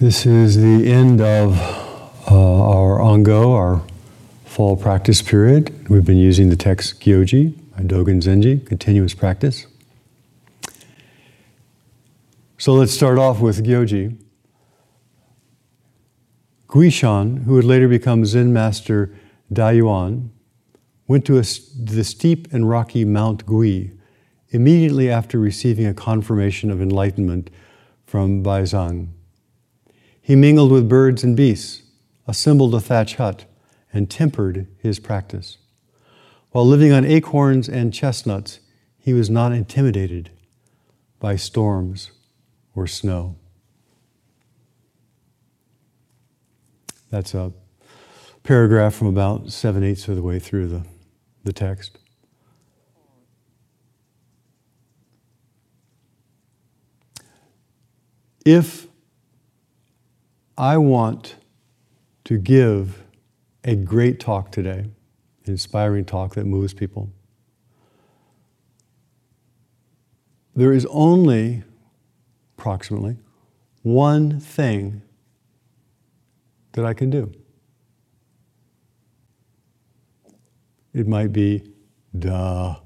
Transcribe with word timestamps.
This 0.00 0.24
is 0.24 0.56
the 0.56 0.90
end 0.90 1.20
of 1.20 1.58
uh, 2.30 2.34
our 2.34 2.98
Ango, 3.02 3.52
our 3.52 3.82
fall 4.46 4.74
practice 4.74 5.20
period. 5.20 5.90
We've 5.90 6.04
been 6.04 6.16
using 6.16 6.48
the 6.48 6.56
text 6.56 6.98
Gyoji 7.00 7.54
by 7.76 7.82
Dogen 7.82 8.22
Zenji, 8.22 8.66
continuous 8.66 9.12
practice. 9.12 9.66
So 12.56 12.72
let's 12.72 12.92
start 12.92 13.18
off 13.18 13.40
with 13.40 13.62
Gyoji. 13.62 14.16
Guishan, 16.68 17.44
who 17.44 17.52
would 17.52 17.64
later 17.64 17.88
become 17.88 18.24
Zen 18.24 18.50
master 18.50 19.14
Dayuan, 19.52 20.30
went 21.06 21.26
to 21.26 21.34
a, 21.36 21.42
the 21.42 22.02
steep 22.02 22.50
and 22.50 22.66
rocky 22.66 23.04
Mount 23.04 23.44
Gui 23.44 23.92
immediately 24.52 25.10
after 25.10 25.38
receiving 25.38 25.84
a 25.84 25.92
confirmation 25.92 26.70
of 26.70 26.80
enlightenment 26.80 27.50
from 28.14 28.44
Baizhang. 28.44 29.08
He 30.22 30.36
mingled 30.36 30.70
with 30.70 30.88
birds 30.88 31.24
and 31.24 31.36
beasts, 31.36 31.82
assembled 32.28 32.72
a 32.72 32.78
thatch 32.78 33.16
hut, 33.16 33.44
and 33.92 34.08
tempered 34.08 34.68
his 34.78 35.00
practice. 35.00 35.58
While 36.52 36.64
living 36.64 36.92
on 36.92 37.04
acorns 37.04 37.68
and 37.68 37.92
chestnuts, 37.92 38.60
he 38.96 39.12
was 39.12 39.28
not 39.28 39.50
intimidated 39.50 40.30
by 41.18 41.34
storms 41.34 42.12
or 42.76 42.86
snow. 42.86 43.34
That's 47.10 47.34
a 47.34 47.52
paragraph 48.44 48.94
from 48.94 49.08
about 49.08 49.50
seven 49.50 49.82
eighths 49.82 50.06
of 50.06 50.14
the 50.14 50.22
way 50.22 50.38
through 50.38 50.68
the, 50.68 50.86
the 51.42 51.52
text. 51.52 51.98
If 58.44 58.86
I 60.56 60.76
want 60.78 61.36
to 62.24 62.38
give 62.38 63.02
a 63.64 63.74
great 63.74 64.20
talk 64.20 64.50
today, 64.52 64.78
an 64.78 64.92
inspiring 65.46 66.04
talk 66.04 66.34
that 66.34 66.44
moves 66.44 66.74
people, 66.74 67.10
there 70.54 70.72
is 70.72 70.86
only 70.90 71.64
approximately 72.56 73.16
one 73.82 74.38
thing 74.38 75.02
that 76.72 76.84
I 76.84 76.94
can 76.94 77.10
do. 77.10 77.32
It 80.92 81.08
might 81.08 81.32
be, 81.32 81.62
duh. 82.16 82.76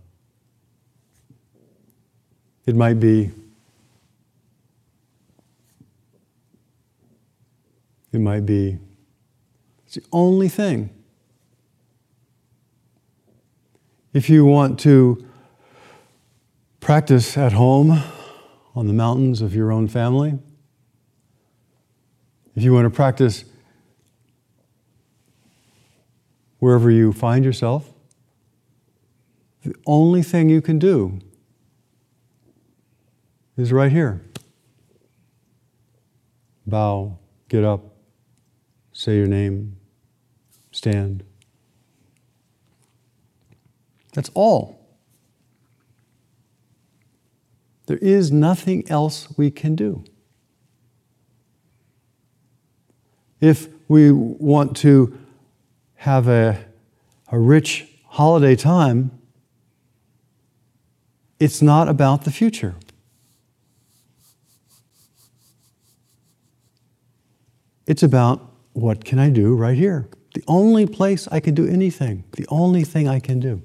It 2.65 2.75
might 2.75 2.99
be, 3.01 3.31
It 8.13 8.21
might 8.21 8.47
be, 8.47 8.79
it's 9.85 9.97
the 9.97 10.05
only 10.13 10.49
thing. 10.49 10.91
If 14.13 14.31
you 14.31 14.45
want 14.45 14.81
to 14.81 15.27
practice 16.81 17.37
at 17.37 17.53
home 17.53 18.03
on 18.75 18.87
the 18.87 18.95
mountains 18.95 19.43
of 19.43 19.55
your 19.55 19.71
own 19.71 19.89
family, 19.89 20.39
if 22.57 22.63
you 22.63 22.73
want 22.73 22.87
to 22.87 22.91
practice 22.91 23.45
wherever 26.59 26.91
you 26.91 27.13
find 27.13 27.45
yourself, 27.45 27.93
the 29.63 29.75
only 29.87 30.23
thing 30.23 30.49
you 30.49 30.63
can 30.63 30.79
do 30.79 31.21
is 33.57 33.73
right 33.73 33.93
here. 33.93 34.23
Bow, 36.67 37.19
get 37.49 37.65
up, 37.65 37.98
Say 38.99 39.17
your 39.17 39.29
name. 39.29 39.77
Stand. 40.73 41.23
That's 44.13 44.29
all. 44.35 44.85
There 47.87 47.99
is 47.99 48.33
nothing 48.33 48.91
else 48.91 49.29
we 49.37 49.53
can 49.53 49.77
do. 49.77 50.03
If 53.41 53.69
we 53.87 54.11
want 54.11 54.77
to 54.79 55.17
have 55.95 56.27
a, 56.27 56.65
a 57.31 57.39
rich 57.39 57.87
holiday 58.09 58.57
time, 58.57 59.17
it's 61.39 61.63
not 61.63 61.89
about 61.89 62.25
the 62.25 62.33
future. 62.33 62.75
It's 67.87 68.03
about 68.03 68.48
what 68.79 69.05
can 69.05 69.19
I 69.19 69.31
do 69.31 69.55
right 69.55 69.77
here? 69.77 70.09
The 70.35 70.45
only 70.47 70.87
place 70.87 71.27
I 71.31 71.41
can 71.41 71.55
do 71.55 71.67
anything, 71.67 72.25
the 72.33 72.47
only 72.49 72.85
thing 72.85 73.09
I 73.09 73.21
can 73.21 73.41
do. 73.41 73.63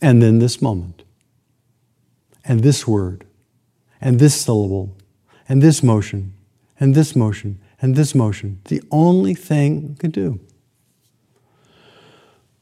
And 0.00 0.22
then 0.22 0.38
this 0.38 0.60
moment, 0.60 1.02
and 2.44 2.62
this 2.62 2.86
word, 2.86 3.26
and 4.00 4.18
this 4.18 4.40
syllable, 4.40 4.96
and 5.48 5.62
this 5.62 5.82
motion, 5.82 6.34
and 6.78 6.94
this 6.94 7.16
motion, 7.16 7.58
and 7.80 7.96
this 7.96 8.14
motion. 8.14 8.60
The 8.64 8.82
only 8.90 9.34
thing 9.34 9.88
we 9.88 9.94
can 9.96 10.10
do. 10.10 10.40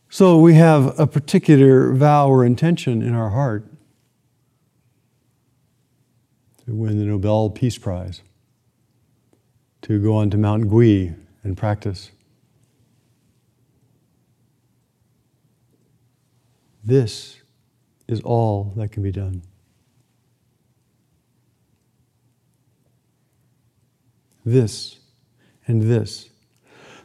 So 0.09 0.39
we 0.39 0.55
have 0.55 0.99
a 0.99 1.07
particular 1.07 1.93
vow 1.93 2.29
or 2.29 2.45
intention 2.45 3.03
in 3.03 3.15
our 3.15 3.31
heart 3.31 3.67
to 6.67 6.75
win 6.75 6.99
the 6.99 7.05
Nobel 7.05 7.51
Peace 7.51 7.77
Prize, 7.79 8.23
to 9.83 10.03
go 10.03 10.17
on 10.17 10.31
to 10.31 10.39
Mount 10.39 10.69
Gui 10.69 11.15
and 11.43 11.57
practice. 11.57 12.11
This 16.83 17.41
is 18.09 18.21
all 18.21 18.73
that 18.77 18.93
can 18.93 19.03
be 19.03 19.13
done. 19.13 19.43
This 24.45 24.99
and 25.67 25.83
this. 25.83 26.29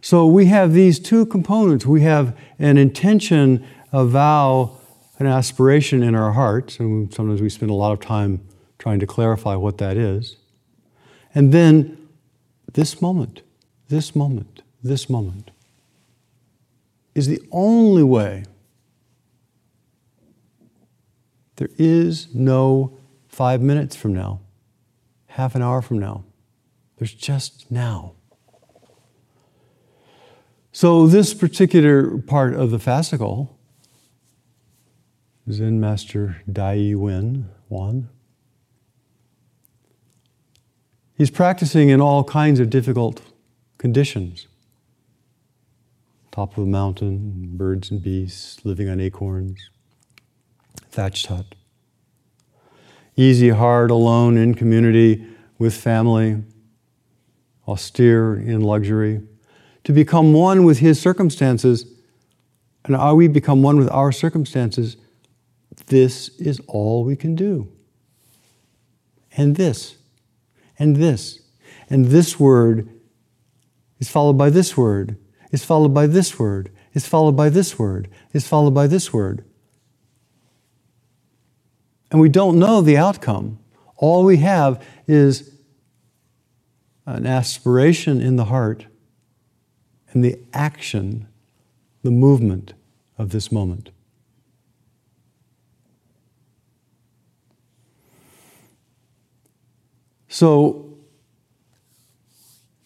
So 0.01 0.25
we 0.25 0.45
have 0.45 0.73
these 0.73 0.99
two 0.99 1.25
components. 1.25 1.85
We 1.85 2.01
have 2.01 2.37
an 2.57 2.77
intention, 2.77 3.65
a 3.91 4.05
vow, 4.05 4.77
an 5.17 5.27
aspiration 5.27 6.03
in 6.03 6.15
our 6.15 6.33
hearts, 6.33 6.79
and 6.79 7.13
sometimes 7.13 7.41
we 7.41 7.49
spend 7.49 7.71
a 7.71 7.73
lot 7.73 7.91
of 7.91 7.99
time 7.99 8.41
trying 8.79 8.99
to 8.99 9.05
clarify 9.05 9.55
what 9.55 9.77
that 9.77 9.97
is. 9.97 10.37
And 11.35 11.51
then 11.53 12.09
this 12.73 13.01
moment, 13.01 13.41
this 13.89 14.15
moment, 14.15 14.61
this 14.81 15.09
moment 15.09 15.51
is 17.13 17.27
the 17.27 17.41
only 17.51 18.03
way. 18.03 18.45
There 21.57 21.69
is 21.77 22.33
no 22.33 22.97
five 23.27 23.61
minutes 23.61 23.95
from 23.95 24.13
now, 24.13 24.39
half 25.27 25.55
an 25.55 25.61
hour 25.61 25.81
from 25.81 25.99
now. 25.99 26.23
There's 26.97 27.13
just 27.13 27.69
now. 27.69 28.13
So, 30.71 31.07
this 31.07 31.33
particular 31.33 32.17
part 32.19 32.53
of 32.53 32.71
the 32.71 32.77
fascicle, 32.77 33.49
Zen 35.51 35.79
Master 35.79 36.41
Dai 36.49 36.93
Wen 36.95 37.49
Wan 37.67 38.07
He's 41.19 41.29
practicing 41.29 41.89
in 41.89 41.99
all 41.99 42.23
kinds 42.23 42.61
of 42.61 42.69
difficult 42.69 43.21
conditions 43.77 44.47
top 46.31 46.57
of 46.57 46.63
a 46.63 46.65
mountain, 46.65 47.57
birds 47.57 47.91
and 47.91 48.01
beasts, 48.01 48.63
living 48.63 48.87
on 48.87 49.01
acorns, 49.01 49.69
thatched 50.89 51.25
hut. 51.25 51.55
Easy, 53.17 53.49
hard, 53.49 53.91
alone, 53.91 54.37
in 54.37 54.53
community, 54.53 55.25
with 55.57 55.75
family, 55.75 56.41
austere, 57.67 58.35
in 58.35 58.61
luxury. 58.61 59.19
To 59.83 59.91
become 59.91 60.31
one 60.31 60.63
with 60.63 60.79
his 60.79 61.01
circumstances, 61.01 61.85
and 62.85 62.95
are 62.95 63.15
we 63.15 63.27
become 63.27 63.61
one 63.61 63.77
with 63.77 63.91
our 63.91 64.13
circumstances? 64.13 64.95
This 65.87 66.29
is 66.37 66.61
all 66.67 67.03
we 67.03 67.17
can 67.17 67.35
do. 67.35 67.67
And 69.35 69.57
this 69.57 69.98
and 70.79 70.95
this. 70.95 71.41
And 71.89 72.05
this 72.05 72.39
word 72.39 72.89
is 73.99 74.09
followed 74.09 74.37
by 74.37 74.49
this 74.49 74.77
word, 74.77 75.17
is 75.51 75.63
followed 75.63 75.93
by 75.93 76.07
this 76.07 76.39
word, 76.39 76.71
is 76.93 77.05
followed 77.05 77.35
by 77.35 77.49
this 77.49 77.77
word, 77.77 78.09
is 78.33 78.47
followed 78.47 78.73
by 78.73 78.87
this 78.87 79.13
word. 79.13 79.43
And 82.11 82.19
we 82.19 82.29
don't 82.29 82.57
know 82.57 82.81
the 82.81 82.97
outcome. 82.97 83.59
All 83.97 84.23
we 84.23 84.37
have 84.37 84.83
is 85.07 85.53
an 87.05 87.25
aspiration 87.25 88.21
in 88.21 88.35
the 88.35 88.45
heart 88.45 88.85
and 90.11 90.23
the 90.23 90.39
action, 90.53 91.27
the 92.03 92.11
movement 92.11 92.73
of 93.17 93.29
this 93.29 93.51
moment. 93.51 93.89
So, 100.29 100.97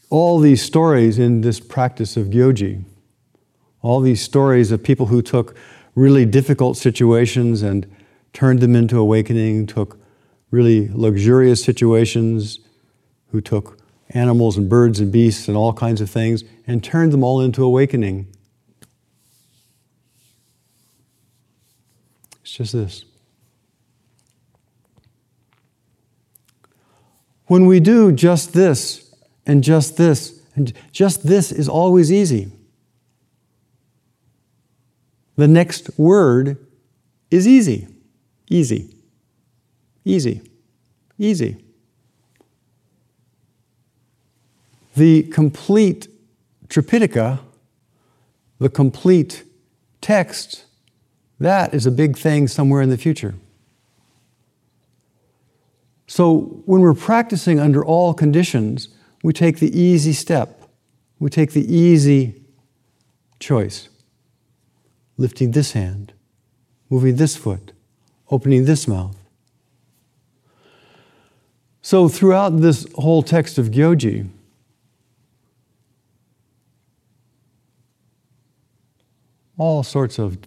all 0.10 0.40
these 0.40 0.62
stories 0.62 1.19
in 1.19 1.42
this 1.42 1.60
practice 1.60 2.16
of 2.16 2.28
Gyoji, 2.28 2.84
all 3.81 4.00
these 4.00 4.22
stories 4.22 4.72
of 4.72 4.81
people 4.81 5.07
who 5.07 5.22
took 5.22 5.56
really 5.94 6.25
difficult 6.25 6.78
situations 6.78 7.62
and 7.62 7.86
turned 8.31 8.62
them 8.62 8.75
into 8.75 8.98
awakening, 8.98 9.68
took 9.68 10.00
really 10.51 10.88
luxurious 10.94 11.63
situations, 11.63 12.60
who 13.28 13.42
took 13.42 13.78
animals 14.12 14.57
and 14.57 14.69
birds 14.69 15.00
and 15.00 15.12
beasts 15.12 15.48
and 15.48 15.57
all 15.57 15.74
kinds 15.74 16.00
of 16.00 16.10
things 16.10 16.44
and 16.68 16.84
turned 16.84 17.12
them 17.12 17.24
all 17.24 17.42
into 17.42 17.63
awakening. 17.63 18.28
It's 22.42 22.51
just 22.51 22.74
this. 22.74 23.06
When 27.48 27.66
we 27.66 27.80
do 27.80 28.12
just 28.12 28.54
this 28.54 29.13
and 29.45 29.63
just 29.63 29.98
this, 29.98 30.42
and 30.56 30.72
just 30.92 31.28
this 31.28 31.51
is 31.51 31.68
always 31.68 32.12
easy. 32.12 32.51
The 35.36 35.48
next 35.48 35.98
word 35.98 36.57
is 37.31 37.48
easy. 37.48 37.88
Easy. 38.50 38.95
Easy. 40.06 40.42
Easy. 41.18 41.57
The 44.95 45.24
complete 45.24 46.07
Tripitaka, 46.68 47.40
the 48.60 48.69
complete 48.69 49.44
text, 50.01 50.66
that 51.40 51.74
is 51.74 51.86
a 51.86 51.92
big 51.92 52.16
thing 52.16 52.48
somewhere 52.48 52.81
in 52.81 52.90
the 52.90 52.98
future. 52.98 53.36
So 56.15 56.62
when 56.65 56.81
we're 56.81 56.94
practicing 56.94 57.60
under 57.60 57.83
all 57.83 58.13
conditions, 58.13 58.89
we 59.24 59.33
take 59.33 59.57
the 59.57 59.75
easy 59.75 60.13
step. 60.13 60.69
We 61.18 61.31
take 61.31 61.54
the 61.54 61.65
easy 61.75 62.39
choice. 63.39 63.89
Lifting 65.18 65.54
this 65.54 65.71
hand, 65.71 66.13
moving 66.88 67.15
this 67.15 67.36
foot, 67.36 67.71
opening 68.30 68.65
this 68.65 68.88
mouth. 68.88 69.18
So 71.81 72.07
throughout 72.07 72.62
this 72.62 72.86
whole 72.94 73.24
text 73.24 73.57
of 73.57 73.71
Gyoji, 73.71 74.30
all 79.57 79.81
sorts 79.81 80.19
of 80.19 80.38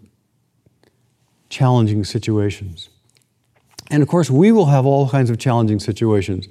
challenging 1.49 2.05
situations. 2.05 2.89
And 3.91 4.03
of 4.03 4.09
course, 4.09 4.31
we 4.31 4.53
will 4.53 4.67
have 4.67 4.85
all 4.85 5.09
kinds 5.09 5.31
of 5.31 5.39
challenging 5.39 5.79
situations. 5.79 6.49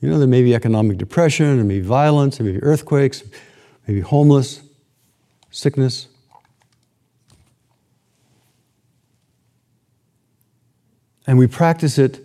You 0.00 0.10
know, 0.10 0.18
there 0.18 0.28
may 0.28 0.42
be 0.42 0.54
economic 0.54 0.98
depression, 0.98 1.56
there 1.56 1.64
may 1.64 1.78
be 1.78 1.86
violence, 1.86 2.38
there 2.38 2.46
may 2.46 2.52
be 2.52 2.62
earthquakes, 2.62 3.22
maybe 3.86 4.00
homeless, 4.00 4.62
sickness. 5.50 6.08
And 11.26 11.38
we 11.38 11.46
practice 11.46 11.98
it 11.98 12.20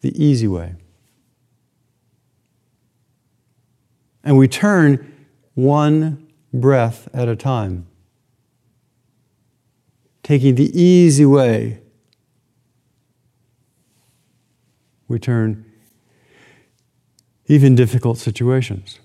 the 0.00 0.24
easy 0.24 0.46
way. 0.46 0.74
And 4.22 4.38
we 4.38 4.46
turn 4.46 5.26
one 5.54 6.28
breath 6.52 7.08
at 7.12 7.28
a 7.28 7.34
time 7.34 7.88
taking 10.28 10.56
the 10.56 10.78
easy 10.78 11.24
way, 11.24 11.80
we 15.08 15.18
turn 15.18 15.64
even 17.46 17.74
difficult 17.74 18.18
situations. 18.18 19.00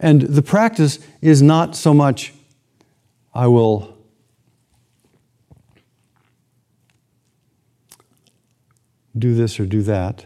And 0.00 0.22
the 0.22 0.42
practice 0.42 0.98
is 1.20 1.42
not 1.42 1.76
so 1.76 1.94
much, 1.94 2.32
I 3.34 3.46
will 3.46 3.96
do 9.16 9.34
this 9.34 9.60
or 9.60 9.66
do 9.66 9.82
that, 9.82 10.24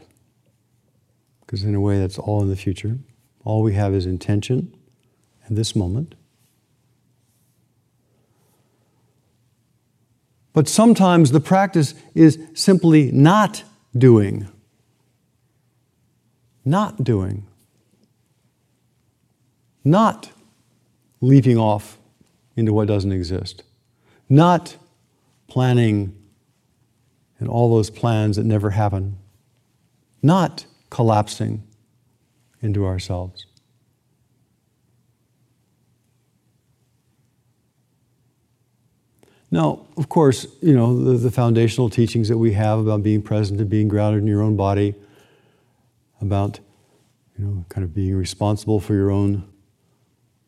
because 1.41 1.65
in 1.65 1.75
a 1.75 1.81
way 1.81 1.99
that's 1.99 2.19
all 2.19 2.41
in 2.43 2.49
the 2.49 2.57
future. 2.57 2.99
All 3.45 3.63
we 3.63 3.75
have 3.75 3.93
is 3.93 4.07
intention 4.07 4.75
in 5.49 5.57
this 5.57 5.75
moment. 5.75 6.15
But 10.55 10.69
sometimes 10.69 11.33
the 11.33 11.41
practice 11.41 11.95
is 12.15 12.39
simply 12.55 13.11
not 13.13 13.65
doing. 13.97 14.49
Not 16.65 17.05
doing. 17.05 17.47
Not 19.85 20.31
leaping 21.21 21.59
off 21.59 21.99
into 22.57 22.73
what 22.73 22.89
doesn't 22.89 23.13
exist. 23.13 23.65
Not 24.29 24.77
planning 25.49 26.17
and 27.41 27.49
all 27.49 27.75
those 27.75 27.91
plans 27.91 28.37
that 28.37 28.45
never 28.45 28.71
happen. 28.71 29.19
Not 30.23 30.67
collapsing 30.89 31.65
into 32.63 32.87
ourselves. 32.87 33.47
Now, 39.55 39.87
of 39.97 40.09
course, 40.09 40.49
you 40.61 40.75
know, 40.75 41.05
the, 41.05 41.13
the, 41.13 41.31
foundational 41.31 41.89
teachings 41.89 42.27
that 42.29 42.37
we 42.37 42.55
have 42.55 42.81
about 42.81 43.05
being 43.05 43.23
present 43.23 43.61
and 43.61 43.71
being 43.71 43.87
grounded 43.87 44.21
in 44.21 44.27
your 44.27 44.43
own 44.43 44.57
body, 44.57 44.97
about, 46.21 46.59
you 47.39 47.45
know, 47.45 47.65
kind 47.69 47.85
of 47.85 47.95
being 47.95 48.17
responsible 48.17 48.81
for 48.81 48.95
your 48.95 49.13
own, 49.13 49.49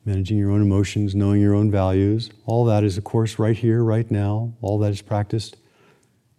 managing 0.04 0.38
your 0.38 0.50
own 0.50 0.60
emotions, 0.60 1.14
knowing 1.14 1.40
your 1.40 1.54
own 1.54 1.70
values, 1.70 2.30
all 2.46 2.64
that 2.64 2.82
is, 2.82 2.98
of 2.98 3.04
course, 3.04 3.38
right 3.38 3.56
here, 3.56 3.84
right 3.84 4.10
now. 4.10 4.52
All 4.60 4.76
that 4.80 4.90
is 4.90 5.02
practiced 5.02 5.56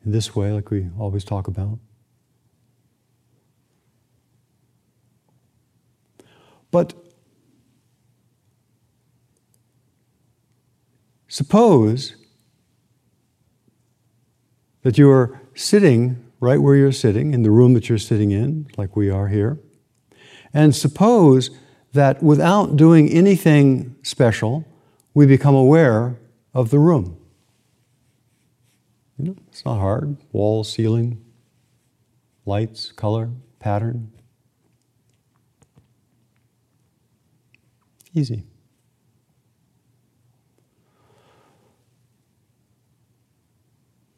in 0.03 0.11
this 0.11 0.35
way, 0.35 0.51
like 0.51 0.69
we 0.69 0.89
always 0.99 1.23
talk 1.23 1.47
about. 1.47 1.79
But 6.69 6.93
suppose 11.29 12.17
that 14.87 14.97
you 14.97 15.11
are 15.11 15.37
sitting 15.53 16.15
right 16.39 16.61
where 16.61 16.73
you're 16.73 16.93
sitting, 16.93 17.33
in 17.33 17.43
the 17.43 17.51
room 17.51 17.73
that 17.73 17.89
you're 17.89 17.97
sitting 17.97 18.31
in, 18.31 18.65
like 18.77 18.95
we 18.95 19.09
are 19.09 19.27
here. 19.27 19.59
And 20.53 20.73
suppose 20.73 21.49
that 21.91 22.23
without 22.23 22.77
doing 22.77 23.09
anything 23.09 23.97
special, 24.01 24.65
we 25.13 25.25
become 25.25 25.53
aware 25.53 26.15
of 26.53 26.69
the 26.69 26.79
room. 26.79 27.17
You 29.17 29.25
know, 29.25 29.35
it's 29.49 29.65
not 29.65 29.77
hard. 29.77 30.15
Wall, 30.31 30.63
ceiling, 30.63 31.21
lights, 32.45 32.93
color, 32.93 33.31
pattern. 33.59 34.13
Easy. 38.13 38.45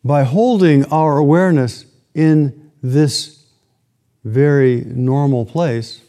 By 0.04 0.24
holding 0.24 0.86
our 0.86 1.18
awareness 1.18 1.86
in 2.14 2.72
this 2.82 3.44
very 4.24 4.84
normal 4.86 5.46
place 5.46 6.02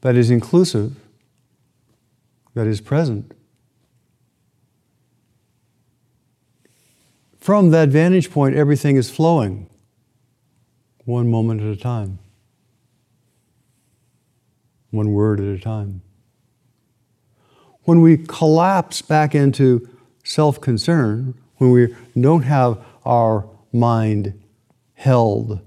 that 0.00 0.16
is 0.16 0.30
inclusive, 0.30 0.96
that 2.54 2.66
is 2.66 2.80
present, 2.80 3.32
from 7.40 7.70
that 7.70 7.88
vantage 7.88 8.30
point, 8.30 8.54
everything 8.54 8.96
is 8.96 9.10
flowing 9.10 9.68
one 11.04 11.30
moment 11.30 11.60
at 11.60 11.66
a 11.66 11.76
time, 11.76 12.18
one 14.90 15.12
word 15.12 15.40
at 15.40 15.46
a 15.46 15.58
time. 15.58 16.02
When 17.84 18.02
we 18.02 18.18
collapse 18.18 19.02
back 19.02 19.34
into 19.34 19.88
self 20.22 20.60
concern, 20.60 21.34
when 21.60 21.72
we 21.72 21.94
don't 22.18 22.42
have 22.42 22.82
our 23.04 23.46
mind 23.70 24.32
held, 24.94 25.60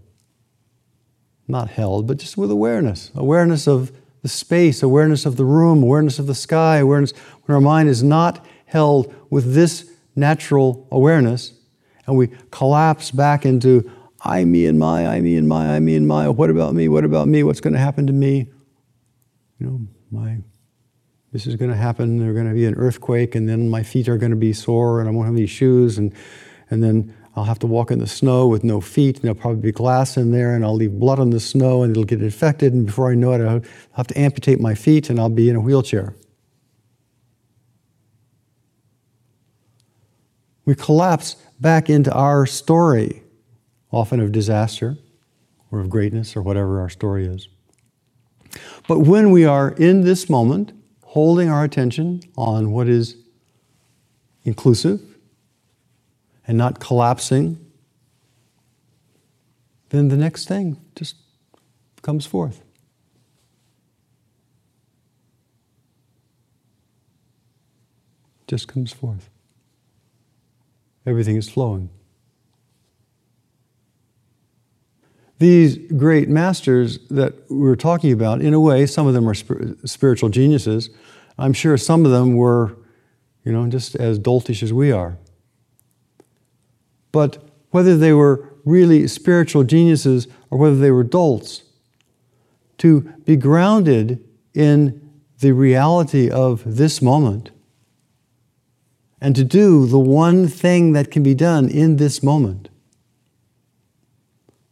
not 1.47 1.69
held, 1.69 2.07
but 2.07 2.17
just 2.17 2.35
with 2.35 2.49
awareness, 2.49 3.11
awareness 3.13 3.67
of 3.67 3.91
the 4.23 4.27
space, 4.27 4.81
awareness 4.81 5.27
of 5.27 5.37
the 5.37 5.45
room, 5.45 5.83
awareness 5.83 6.17
of 6.17 6.25
the 6.25 6.33
sky, 6.33 6.77
awareness 6.77 7.11
when 7.43 7.53
our 7.53 7.61
mind 7.61 7.89
is 7.89 8.01
not 8.01 8.43
held 8.65 9.13
with 9.29 9.53
this 9.53 9.91
natural 10.15 10.87
awareness, 10.91 11.53
and 12.07 12.17
we 12.17 12.29
collapse 12.49 13.11
back 13.11 13.45
into 13.45 13.89
I, 14.25 14.45
me, 14.45 14.65
and 14.65 14.79
my, 14.79 15.05
I, 15.05 15.21
me, 15.21 15.35
and 15.35 15.47
my, 15.47 15.75
I, 15.75 15.79
me, 15.79 15.95
and 15.95 16.07
my. 16.07 16.27
What 16.27 16.49
about 16.49 16.73
me? 16.73 16.87
What 16.87 17.03
about 17.03 17.27
me? 17.27 17.43
What's 17.43 17.59
going 17.59 17.73
to 17.73 17.79
happen 17.79 18.07
to 18.07 18.13
me? 18.13 18.49
You 19.59 19.67
know, 19.67 19.81
my 20.09 20.37
this 21.33 21.47
is 21.47 21.55
going 21.55 21.71
to 21.71 21.77
happen. 21.77 22.19
There's 22.19 22.35
going 22.35 22.47
to 22.47 22.53
be 22.53 22.65
an 22.65 22.75
earthquake, 22.75 23.35
and 23.35 23.49
then 23.49 23.69
my 23.69 23.81
feet 23.83 24.07
are 24.07 24.17
going 24.17 24.29
to 24.29 24.37
be 24.37 24.53
sore, 24.53 24.99
and 24.99 25.09
I 25.09 25.11
won't 25.11 25.25
have 25.25 25.35
any 25.35 25.47
shoes, 25.47 25.97
and 25.97 26.13
and 26.69 26.81
then 26.81 27.13
I'll 27.35 27.43
have 27.43 27.59
to 27.59 27.67
walk 27.67 27.91
in 27.91 27.99
the 27.99 28.07
snow 28.07 28.47
with 28.47 28.63
no 28.63 28.79
feet, 28.79 29.15
and 29.15 29.23
there'll 29.23 29.35
probably 29.35 29.61
be 29.61 29.71
glass 29.71 30.15
in 30.15 30.31
there, 30.31 30.55
and 30.55 30.63
I'll 30.63 30.75
leave 30.75 30.99
blood 30.99 31.19
on 31.19 31.31
the 31.31 31.39
snow, 31.39 31.81
and 31.81 31.91
it'll 31.91 32.03
get 32.03 32.21
infected, 32.21 32.73
and 32.73 32.85
before 32.85 33.11
I 33.11 33.15
know 33.15 33.33
it, 33.33 33.41
I'll 33.41 33.61
have 33.93 34.07
to 34.07 34.19
amputate 34.19 34.59
my 34.59 34.75
feet, 34.75 35.09
and 35.09 35.19
I'll 35.19 35.29
be 35.29 35.49
in 35.49 35.55
a 35.55 35.59
wheelchair. 35.59 36.15
We 40.65 40.75
collapse 40.75 41.35
back 41.59 41.89
into 41.89 42.13
our 42.13 42.45
story, 42.45 43.23
often 43.91 44.19
of 44.19 44.31
disaster 44.31 44.97
or 45.71 45.79
of 45.79 45.89
greatness 45.89 46.35
or 46.35 46.41
whatever 46.41 46.79
our 46.79 46.89
story 46.89 47.25
is. 47.25 47.49
But 48.87 48.99
when 48.99 49.31
we 49.31 49.43
are 49.45 49.71
in 49.71 50.01
this 50.01 50.29
moment, 50.29 50.71
holding 51.13 51.47
our 51.47 51.63
attention 51.63 52.19
on 52.35 52.71
what 52.71 52.89
is 52.89 53.15
inclusive 54.45 54.99
and 56.47 56.57
not 56.57 56.79
collapsing, 56.79 57.55
then 59.89 60.07
the 60.07 60.17
next 60.17 60.47
thing 60.47 60.75
just 60.95 61.15
comes 62.01 62.25
forth. 62.25 62.63
Just 68.47 68.67
comes 68.67 68.91
forth. 68.91 69.29
Everything 71.05 71.35
is 71.35 71.47
flowing. 71.47 71.91
These 75.37 75.77
great 75.91 76.29
masters 76.29 76.97
that 77.09 77.33
we're 77.51 77.75
talking 77.75 78.11
about, 78.11 78.41
in 78.41 78.53
a 78.53 78.59
way, 78.59 78.85
some 78.85 79.05
of 79.05 79.13
them 79.13 79.29
are 79.29 79.35
spiritual 79.35 80.29
geniuses. 80.29 80.89
I'm 81.37 81.53
sure 81.53 81.77
some 81.77 82.05
of 82.05 82.11
them 82.11 82.35
were, 82.35 82.77
you 83.43 83.51
know, 83.51 83.67
just 83.67 83.95
as 83.95 84.19
doltish 84.19 84.63
as 84.63 84.71
we 84.71 84.91
are. 84.91 85.17
But 87.11 87.43
whether 87.71 87.97
they 87.97 88.13
were 88.13 88.53
really 88.65 89.07
spiritual 89.07 89.63
geniuses 89.63 90.27
or 90.49 90.57
whether 90.57 90.77
they 90.77 90.91
were 90.91 91.03
dolts, 91.03 91.63
to 92.79 93.01
be 93.25 93.35
grounded 93.35 94.23
in 94.53 95.11
the 95.39 95.51
reality 95.51 96.29
of 96.29 96.63
this 96.65 97.01
moment 97.01 97.51
and 99.21 99.35
to 99.35 99.43
do 99.43 99.85
the 99.85 99.99
one 99.99 100.47
thing 100.47 100.93
that 100.93 101.09
can 101.09 101.23
be 101.23 101.33
done 101.33 101.69
in 101.69 101.95
this 101.95 102.21
moment 102.21 102.69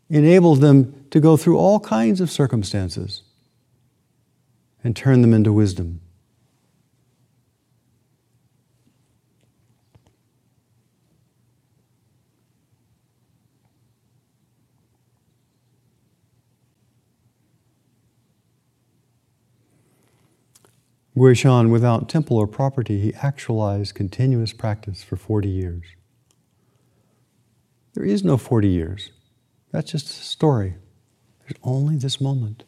enables 0.09 0.59
them 0.59 1.05
to 1.09 1.21
go 1.21 1.37
through 1.37 1.57
all 1.57 1.79
kinds 1.79 2.19
of 2.19 2.29
circumstances 2.29 3.21
and 4.83 4.95
turn 4.95 5.21
them 5.21 5.33
into 5.33 5.53
wisdom. 5.53 6.01
Guishan, 21.15 21.69
without 21.69 22.07
temple 22.07 22.37
or 22.37 22.47
property, 22.47 22.99
he 22.99 23.13
actualized 23.15 23.95
continuous 23.95 24.53
practice 24.53 25.03
for 25.03 25.17
40 25.17 25.49
years. 25.49 25.83
There 27.93 28.05
is 28.05 28.23
no 28.23 28.37
40 28.37 28.69
years. 28.69 29.11
That's 29.71 29.91
just 29.91 30.07
a 30.07 30.23
story. 30.23 30.75
There's 31.41 31.59
only 31.63 31.97
this 31.97 32.21
moment. 32.21 32.63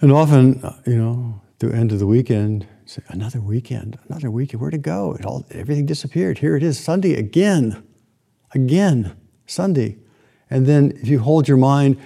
And 0.00 0.12
often, 0.12 0.62
you 0.86 0.96
know, 0.96 1.40
the 1.58 1.74
end 1.74 1.92
of 1.92 1.98
the 1.98 2.06
weekend, 2.06 2.66
say, 2.86 3.02
another 3.08 3.40
weekend, 3.40 3.98
another 4.08 4.30
weekend, 4.30 4.60
where'd 4.60 4.74
it 4.74 4.82
go? 4.82 5.12
It 5.14 5.26
all, 5.26 5.44
everything 5.50 5.86
disappeared. 5.86 6.38
Here 6.38 6.56
it 6.56 6.62
is, 6.62 6.78
Sunday 6.78 7.14
again, 7.14 7.82
again, 8.54 9.16
Sunday. 9.46 9.98
And 10.48 10.66
then 10.66 10.92
if 11.02 11.08
you 11.08 11.18
hold 11.18 11.48
your 11.48 11.56
mind 11.56 11.98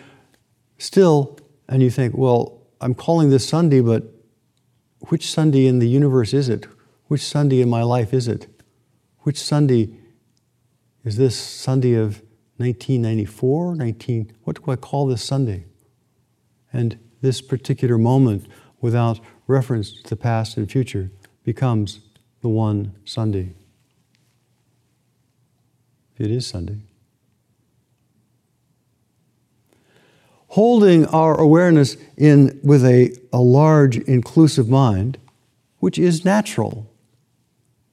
still 0.78 1.38
and 1.68 1.82
you 1.82 1.90
think, 1.90 2.16
well, 2.16 2.61
I'm 2.82 2.94
calling 2.94 3.30
this 3.30 3.48
Sunday, 3.48 3.80
but 3.80 4.02
which 5.08 5.30
Sunday 5.30 5.66
in 5.66 5.78
the 5.78 5.88
universe 5.88 6.34
is 6.34 6.48
it? 6.48 6.66
Which 7.06 7.22
Sunday 7.22 7.60
in 7.60 7.70
my 7.70 7.84
life 7.84 8.12
is 8.12 8.26
it? 8.26 8.48
Which 9.20 9.38
Sunday 9.38 9.94
is 11.04 11.16
this 11.16 11.36
Sunday 11.36 11.94
of 11.94 12.22
1994, 12.56 13.76
19, 13.76 14.32
what 14.42 14.64
do 14.64 14.70
I 14.70 14.76
call 14.76 15.06
this 15.06 15.22
Sunday? 15.22 15.64
And 16.72 16.98
this 17.20 17.40
particular 17.40 17.98
moment, 17.98 18.46
without 18.80 19.20
reference 19.46 19.92
to 20.02 20.10
the 20.10 20.16
past 20.16 20.56
and 20.56 20.70
future, 20.70 21.10
becomes 21.44 22.00
the 22.40 22.48
one 22.48 22.96
Sunday. 23.04 23.54
It 26.18 26.30
is 26.32 26.46
Sunday. 26.46 26.80
Holding 30.52 31.06
our 31.06 31.40
awareness 31.40 31.96
in 32.18 32.60
with 32.62 32.84
a, 32.84 33.16
a 33.32 33.40
large 33.40 33.96
inclusive 33.96 34.68
mind, 34.68 35.16
which 35.78 35.98
is 35.98 36.26
natural, 36.26 36.92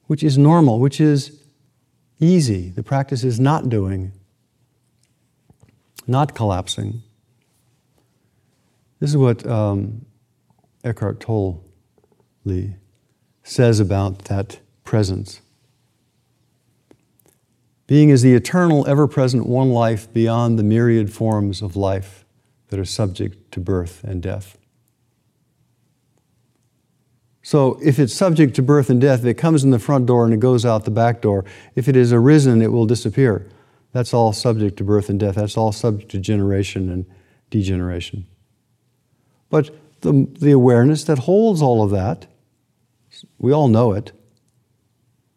which 0.08 0.22
is 0.22 0.36
normal, 0.36 0.78
which 0.78 1.00
is 1.00 1.42
easy. 2.18 2.68
The 2.68 2.82
practice 2.82 3.24
is 3.24 3.40
not 3.40 3.70
doing, 3.70 4.12
not 6.06 6.34
collapsing. 6.34 7.02
This 8.98 9.08
is 9.08 9.16
what 9.16 9.46
um, 9.46 10.04
Eckhart 10.84 11.18
Tolle 11.18 11.64
says 13.42 13.80
about 13.80 14.24
that 14.24 14.60
presence. 14.84 15.40
Being 17.86 18.10
is 18.10 18.20
the 18.20 18.34
eternal, 18.34 18.86
ever 18.86 19.08
present 19.08 19.46
one 19.46 19.70
life 19.70 20.12
beyond 20.12 20.58
the 20.58 20.62
myriad 20.62 21.10
forms 21.10 21.62
of 21.62 21.74
life 21.74 22.26
that 22.70 22.78
are 22.78 22.84
subject 22.84 23.52
to 23.52 23.60
birth 23.60 24.02
and 24.04 24.22
death. 24.22 24.56
So 27.42 27.78
if 27.82 27.98
it's 27.98 28.14
subject 28.14 28.54
to 28.56 28.62
birth 28.62 28.90
and 28.90 29.00
death, 29.00 29.24
it 29.24 29.34
comes 29.34 29.64
in 29.64 29.70
the 29.70 29.78
front 29.78 30.06
door 30.06 30.24
and 30.24 30.32
it 30.32 30.40
goes 30.40 30.64
out 30.64 30.84
the 30.84 30.90
back 30.90 31.20
door. 31.20 31.44
If 31.74 31.88
it 31.88 31.96
is 31.96 32.12
arisen, 32.12 32.62
it 32.62 32.72
will 32.72 32.86
disappear. 32.86 33.48
That's 33.92 34.14
all 34.14 34.32
subject 34.32 34.76
to 34.78 34.84
birth 34.84 35.08
and 35.08 35.18
death. 35.18 35.34
That's 35.34 35.56
all 35.56 35.72
subject 35.72 36.10
to 36.12 36.18
generation 36.18 36.88
and 36.88 37.06
degeneration. 37.50 38.26
But 39.48 39.70
the, 40.02 40.28
the 40.38 40.52
awareness 40.52 41.04
that 41.04 41.20
holds 41.20 41.60
all 41.60 41.82
of 41.82 41.90
that, 41.90 42.26
we 43.38 43.52
all 43.52 43.68
know 43.68 43.92
it. 43.92 44.12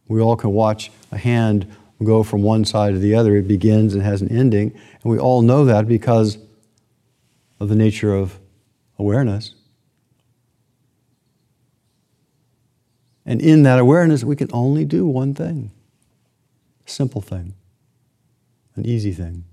We 0.07 0.21
all 0.21 0.35
can 0.35 0.51
watch 0.51 0.91
a 1.11 1.17
hand 1.17 1.67
go 2.03 2.21
from 2.21 2.43
one 2.43 2.65
side 2.65 2.93
to 2.93 2.99
the 2.99 3.15
other. 3.15 3.37
It 3.37 3.47
begins 3.47 3.93
and 3.93 4.03
has 4.03 4.21
an 4.21 4.29
ending. 4.29 4.71
And 5.01 5.11
we 5.11 5.17
all 5.17 5.41
know 5.41 5.65
that 5.65 5.87
because 5.87 6.37
of 7.59 7.69
the 7.69 7.75
nature 7.75 8.13
of 8.13 8.39
awareness. 8.97 9.55
And 13.25 13.41
in 13.41 13.63
that 13.63 13.79
awareness, 13.79 14.23
we 14.23 14.35
can 14.35 14.49
only 14.51 14.85
do 14.85 15.05
one 15.05 15.33
thing 15.33 15.71
a 16.85 16.89
simple 16.89 17.21
thing, 17.21 17.53
an 18.75 18.85
easy 18.85 19.13
thing. 19.13 19.45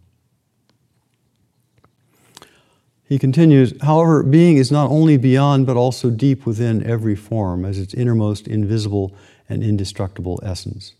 He 3.04 3.18
continues, 3.18 3.74
however, 3.82 4.22
being 4.22 4.56
is 4.56 4.70
not 4.70 4.88
only 4.90 5.16
beyond 5.16 5.66
but 5.66 5.76
also 5.76 6.10
deep 6.10 6.46
within 6.46 6.84
every 6.84 7.16
form 7.16 7.64
as 7.64 7.78
its 7.78 7.92
innermost 7.92 8.46
invisible 8.46 9.14
and 9.48 9.62
indestructible 9.62 10.40
essence. 10.44 10.94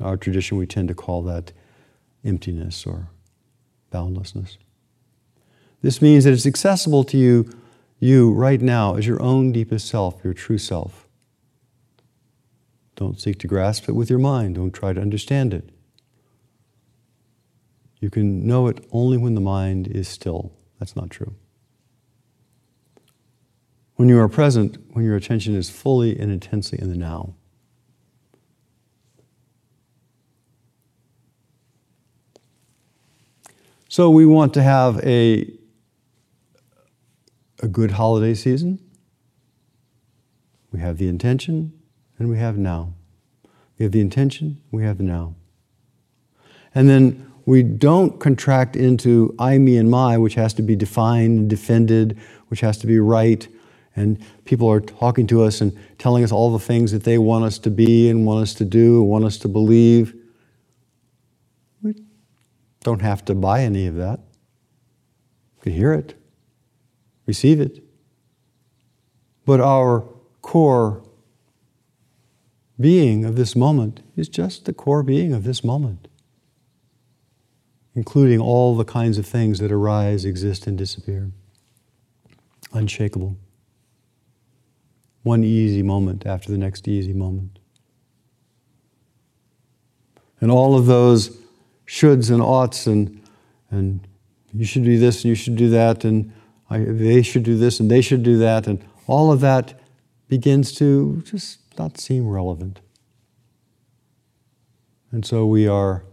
In 0.00 0.06
our 0.06 0.16
tradition, 0.16 0.58
we 0.58 0.66
tend 0.66 0.88
to 0.88 0.94
call 0.94 1.22
that 1.22 1.52
emptiness 2.24 2.84
or 2.86 3.08
boundlessness. 3.90 4.58
This 5.82 6.02
means 6.02 6.24
that 6.24 6.32
it's 6.32 6.46
accessible 6.46 7.04
to 7.04 7.16
you, 7.16 7.50
you 7.98 8.32
right 8.32 8.60
now 8.60 8.94
as 8.96 9.06
your 9.06 9.20
own 9.22 9.52
deepest 9.52 9.88
self, 9.88 10.22
your 10.24 10.34
true 10.34 10.58
self. 10.58 11.06
Don't 12.96 13.20
seek 13.20 13.38
to 13.40 13.46
grasp 13.46 13.88
it 13.88 13.92
with 13.92 14.08
your 14.08 14.18
mind. 14.18 14.54
Don't 14.54 14.72
try 14.72 14.92
to 14.92 15.00
understand 15.00 15.52
it. 15.52 15.68
You 18.00 18.10
can 18.10 18.46
know 18.46 18.66
it 18.68 18.84
only 18.90 19.18
when 19.18 19.34
the 19.34 19.40
mind 19.40 19.86
is 19.86 20.08
still. 20.08 20.52
That's 20.78 20.96
not 20.96 21.10
true. 21.10 21.34
When 23.96 24.08
you 24.08 24.18
are 24.18 24.28
present, 24.28 24.78
when 24.90 25.04
your 25.04 25.16
attention 25.16 25.54
is 25.54 25.70
fully 25.70 26.18
and 26.18 26.30
intensely 26.30 26.78
in 26.80 26.90
the 26.90 26.96
now. 26.96 27.34
So 33.88 34.10
we 34.10 34.26
want 34.26 34.52
to 34.54 34.62
have 34.62 34.98
a, 35.04 35.50
a 37.62 37.68
good 37.68 37.92
holiday 37.92 38.34
season. 38.34 38.78
We 40.72 40.80
have 40.80 40.98
the 40.98 41.08
intention, 41.08 41.72
and 42.18 42.28
we 42.28 42.38
have 42.38 42.58
now. 42.58 42.94
We 43.78 43.84
have 43.84 43.92
the 43.92 44.00
intention, 44.00 44.60
we 44.70 44.82
have 44.84 45.00
now. 45.00 45.34
And 46.74 46.88
then 46.88 47.32
we 47.46 47.62
don't 47.62 48.18
contract 48.18 48.76
into 48.76 49.34
I, 49.38 49.58
me, 49.58 49.76
and 49.76 49.90
my, 49.90 50.18
which 50.18 50.34
has 50.34 50.52
to 50.54 50.62
be 50.62 50.76
defined, 50.76 51.38
and 51.38 51.50
defended, 51.50 52.18
which 52.48 52.60
has 52.60 52.76
to 52.78 52.86
be 52.86 52.98
right, 52.98 53.46
and 53.94 54.22
people 54.44 54.70
are 54.70 54.80
talking 54.80 55.26
to 55.28 55.42
us 55.42 55.62
and 55.62 55.76
telling 55.98 56.22
us 56.22 56.30
all 56.30 56.52
the 56.52 56.58
things 56.58 56.92
that 56.92 57.04
they 57.04 57.16
want 57.16 57.44
us 57.44 57.58
to 57.60 57.70
be 57.70 58.10
and 58.10 58.26
want 58.26 58.42
us 58.42 58.52
to 58.54 58.64
do 58.64 59.00
and 59.00 59.08
want 59.08 59.24
us 59.24 59.38
to 59.38 59.48
believe. 59.48 60.14
We 61.82 61.94
don't 62.80 63.00
have 63.00 63.24
to 63.26 63.34
buy 63.34 63.62
any 63.62 63.86
of 63.86 63.94
that. 63.96 64.20
We 65.56 65.62
can 65.62 65.72
hear 65.72 65.94
it, 65.94 66.14
receive 67.26 67.60
it. 67.60 67.82
But 69.44 69.60
our 69.60 70.04
core 70.42 71.02
being 72.78 73.24
of 73.24 73.36
this 73.36 73.54
moment 73.56 74.00
is 74.16 74.28
just 74.28 74.64
the 74.64 74.72
core 74.72 75.02
being 75.02 75.32
of 75.32 75.44
this 75.44 75.64
moment, 75.64 76.08
including 77.94 78.40
all 78.40 78.76
the 78.76 78.84
kinds 78.84 79.18
of 79.18 79.26
things 79.26 79.58
that 79.58 79.72
arise, 79.72 80.24
exist, 80.24 80.66
and 80.66 80.76
disappear. 80.76 81.30
Unshakable 82.72 83.36
one 85.26 85.42
easy 85.42 85.82
moment 85.82 86.24
after 86.24 86.52
the 86.52 86.56
next 86.56 86.86
easy 86.86 87.12
moment. 87.12 87.58
And 90.40 90.52
all 90.52 90.78
of 90.78 90.86
those 90.86 91.36
shoulds 91.84 92.30
and 92.30 92.40
oughts 92.40 92.86
and, 92.86 93.20
and 93.72 94.06
you 94.54 94.64
should 94.64 94.84
do 94.84 95.00
this 95.00 95.24
and 95.24 95.28
you 95.28 95.34
should 95.34 95.56
do 95.56 95.68
that 95.70 96.04
and 96.04 96.32
I, 96.68 96.78
they 96.78 97.22
should 97.22 97.42
do 97.42 97.56
this 97.56 97.80
and 97.80 97.90
they 97.90 98.00
should 98.00 98.22
do 98.22 98.38
that 98.38 98.66
and 98.66 98.84
all 99.06 99.30
of 99.30 99.40
that 99.40 99.78
begins 100.28 100.72
to 100.74 101.22
just 101.24 101.60
not 101.78 101.98
seem 101.98 102.28
relevant. 102.28 102.80
And 105.12 105.24
so 105.24 105.46
we 105.46 105.68
are 105.68 106.04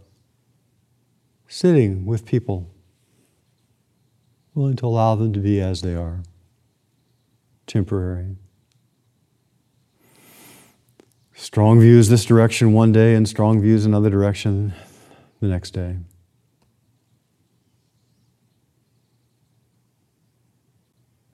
sitting 1.48 2.05
with 2.05 2.25
people, 2.25 2.69
willing 4.53 4.75
to 4.77 4.86
allow 4.86 5.15
them 5.15 5.33
to 5.33 5.39
be 5.39 5.60
as 5.60 5.81
they 5.81 5.95
are, 5.95 6.22
temporary. 7.65 8.36
Strong 11.33 11.79
views 11.79 12.10
this 12.10 12.24
direction 12.24 12.74
one 12.74 12.91
day 12.91 13.15
and 13.15 13.27
strong 13.27 13.60
views 13.60 13.86
another 13.86 14.10
direction 14.10 14.74
the 15.41 15.48
next 15.48 15.72
day. 15.72 15.98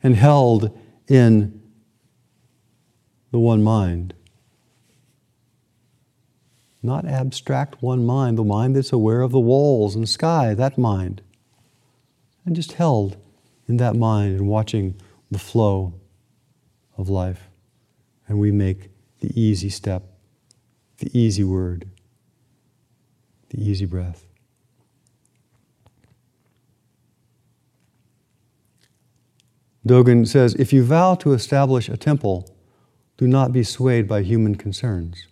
And 0.01 0.15
held 0.15 0.77
in 1.07 1.61
the 3.31 3.39
one 3.39 3.61
mind. 3.61 4.13
Not 6.81 7.05
abstract 7.05 7.81
one 7.81 8.05
mind, 8.05 8.37
the 8.37 8.43
mind 8.43 8.75
that's 8.75 8.93
aware 8.93 9.21
of 9.21 9.31
the 9.31 9.39
walls 9.39 9.95
and 9.95 10.07
sky, 10.07 10.53
that 10.53 10.77
mind. 10.77 11.21
And 12.45 12.55
just 12.55 12.73
held 12.73 13.17
in 13.67 13.77
that 13.77 13.95
mind 13.95 14.39
and 14.39 14.47
watching 14.47 14.95
the 15.29 15.39
flow 15.39 15.93
of 16.97 17.09
life. 17.09 17.49
And 18.27 18.39
we 18.39 18.51
make 18.51 18.89
the 19.19 19.39
easy 19.39 19.69
step, 19.69 20.03
the 20.99 21.09
easy 21.17 21.43
word, 21.43 21.89
the 23.49 23.61
easy 23.61 23.85
breath. 23.85 24.28
Dogen 29.89 30.27
says 30.27 30.53
if 30.55 30.71
you 30.71 30.83
vow 30.83 31.15
to 31.15 31.33
establish 31.33 31.89
a 31.89 31.97
temple, 31.97 32.55
do 33.17 33.27
not 33.27 33.51
be 33.51 33.63
swayed 33.63 34.07
by 34.07 34.21
human 34.21 34.53
concerns. 34.53 35.25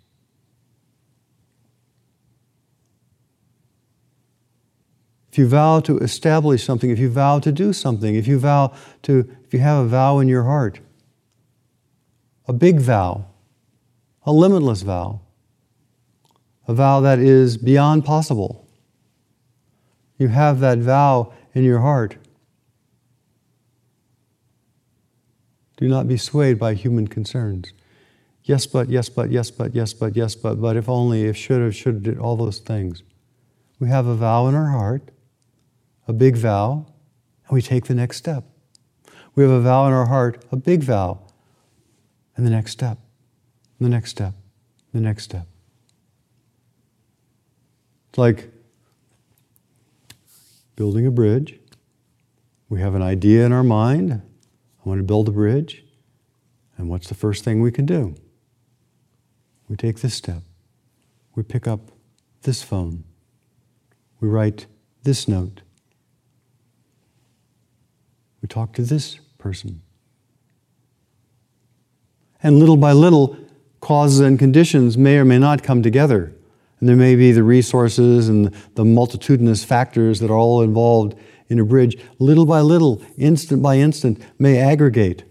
If 5.32 5.38
you 5.38 5.48
vow 5.48 5.80
to 5.82 6.00
establish 6.00 6.64
something, 6.64 6.90
if 6.90 6.98
you 6.98 7.08
vow 7.08 7.38
to 7.38 7.52
do 7.52 7.72
something, 7.72 8.16
if 8.16 8.28
you 8.28 8.40
vow 8.40 8.74
to, 9.04 9.32
if 9.46 9.54
you 9.54 9.60
have 9.60 9.86
a 9.86 9.88
vow 9.88 10.18
in 10.18 10.28
your 10.28 10.46
heart, 10.46 10.80
a 12.48 12.54
big 12.54 12.80
vow, 12.80 13.28
a 14.26 14.32
limitless 14.32 14.82
vow, 14.82 15.22
a 16.68 16.74
vow 16.74 17.00
that 17.02 17.20
is 17.20 17.58
beyond 17.58 18.06
possible. 18.06 18.68
You 20.18 20.30
have 20.30 20.60
that 20.62 20.80
vow 20.80 21.32
in 21.54 21.64
your 21.64 21.82
heart. 21.82 22.18
Do 25.78 25.88
not 25.88 26.08
be 26.08 26.18
swayed 26.18 26.60
by 26.60 26.74
human 26.74 27.08
concerns. 27.08 27.74
Yes, 28.44 28.66
but, 28.66 28.90
yes, 28.90 29.10
but, 29.10 29.32
yes, 29.32 29.52
but, 29.52 29.76
yes, 29.76 29.94
but, 29.94 30.16
yes, 30.16 30.36
but, 30.36 30.62
but, 30.62 30.76
if 30.76 30.90
only, 30.90 31.26
if 31.26 31.36
should 31.36 31.62
have, 31.62 31.76
should 31.76 32.06
have, 32.06 32.20
all 32.20 32.36
those 32.36 32.60
things. 32.60 33.04
We 33.80 33.90
have 33.90 34.08
a 34.08 34.16
vow 34.16 34.48
in 34.48 34.56
our 34.56 34.70
heart, 34.70 35.12
a 36.08 36.14
big 36.14 36.36
vow, 36.36 36.88
and 37.48 37.56
we 37.56 37.62
take 37.62 37.86
the 37.86 37.94
next 37.94 38.18
step. 38.18 38.44
We 39.36 39.44
have 39.44 39.52
a 39.52 39.62
vow 39.62 39.88
in 39.88 39.94
our 39.94 40.08
heart, 40.08 40.44
a 40.52 40.56
big 40.56 40.84
vow, 40.84 41.20
and 42.36 42.46
the 42.46 42.52
next 42.52 42.72
step 42.72 42.98
the 43.80 43.90
next 43.90 44.10
step, 44.12 44.34
the 44.94 45.00
next 45.00 45.24
step. 45.24 45.48
It's 48.10 48.18
like 48.18 48.50
building 50.76 51.06
a 51.06 51.12
bridge. 51.12 51.60
We 52.70 52.82
have 52.82 52.96
an 52.96 53.02
idea 53.02 53.46
in 53.46 53.54
our 53.54 53.64
mind. 53.64 54.22
Want 54.88 55.00
to 55.00 55.04
build 55.04 55.28
a 55.28 55.34
bridge. 55.34 55.84
And 56.78 56.88
what's 56.88 57.10
the 57.10 57.14
first 57.14 57.44
thing 57.44 57.62
we 57.62 57.74
can 57.74 57.86
do? 57.86 58.16
We 59.68 59.76
take 59.76 60.00
this 60.00 60.14
step. 60.14 60.44
We 61.36 61.44
pick 61.44 61.68
up 61.68 61.92
this 62.44 62.64
phone. 62.64 63.04
We 64.22 64.30
write 64.30 64.66
this 65.04 65.28
note. 65.28 65.60
We 68.42 68.48
talk 68.48 68.72
to 68.76 68.82
this 68.82 69.20
person. 69.38 69.82
And 72.42 72.58
little 72.58 72.78
by 72.78 72.94
little, 72.94 73.36
causes 73.82 74.22
and 74.22 74.40
conditions 74.40 74.98
may 74.98 75.18
or 75.18 75.26
may 75.26 75.38
not 75.38 75.64
come 75.64 75.84
together. 75.84 76.34
And 76.80 76.88
there 76.88 76.96
may 76.96 77.18
be 77.18 77.34
the 77.34 77.44
resources 77.44 78.30
and 78.30 78.56
the 78.76 78.86
multitudinous 78.86 79.66
factors 79.66 80.22
that 80.22 80.32
are 80.32 80.38
all 80.38 80.62
involved 80.62 81.16
in 81.50 81.60
a 81.60 81.66
bridge, 81.66 81.98
little 82.20 82.46
by 82.46 82.62
little, 82.62 83.02
instant 83.18 83.62
by 83.62 83.78
instant, 83.78 84.22
may 84.38 84.58
aggregate, 84.58 85.24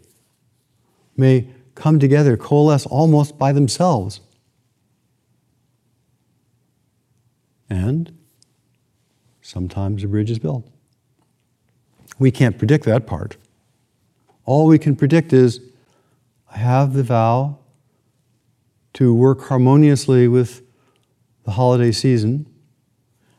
may 1.16 1.50
come 1.74 1.98
together, 1.98 2.37
coalesce 2.37 2.87
almost 2.87 3.38
by 3.38 3.52
themselves. 3.52 4.20
And 7.68 8.16
sometimes 9.42 10.05
a 10.05 10.09
bridge 10.09 10.31
is 10.31 10.38
built. 10.38 10.66
We 12.18 12.31
can't 12.31 12.59
predict 12.59 12.85
that 12.85 13.07
part. 13.07 13.37
All 14.44 14.66
we 14.66 14.79
can 14.79 14.96
predict 14.96 15.33
is 15.33 15.61
I 16.50 16.59
have 16.59 16.94
the 16.94 17.02
vow 17.02 17.59
to 18.94 19.12
work 19.12 19.42
harmoniously 19.48 20.29
with 20.29 20.62
the 21.44 21.50
holiday 21.52 21.92
season. 21.92 22.46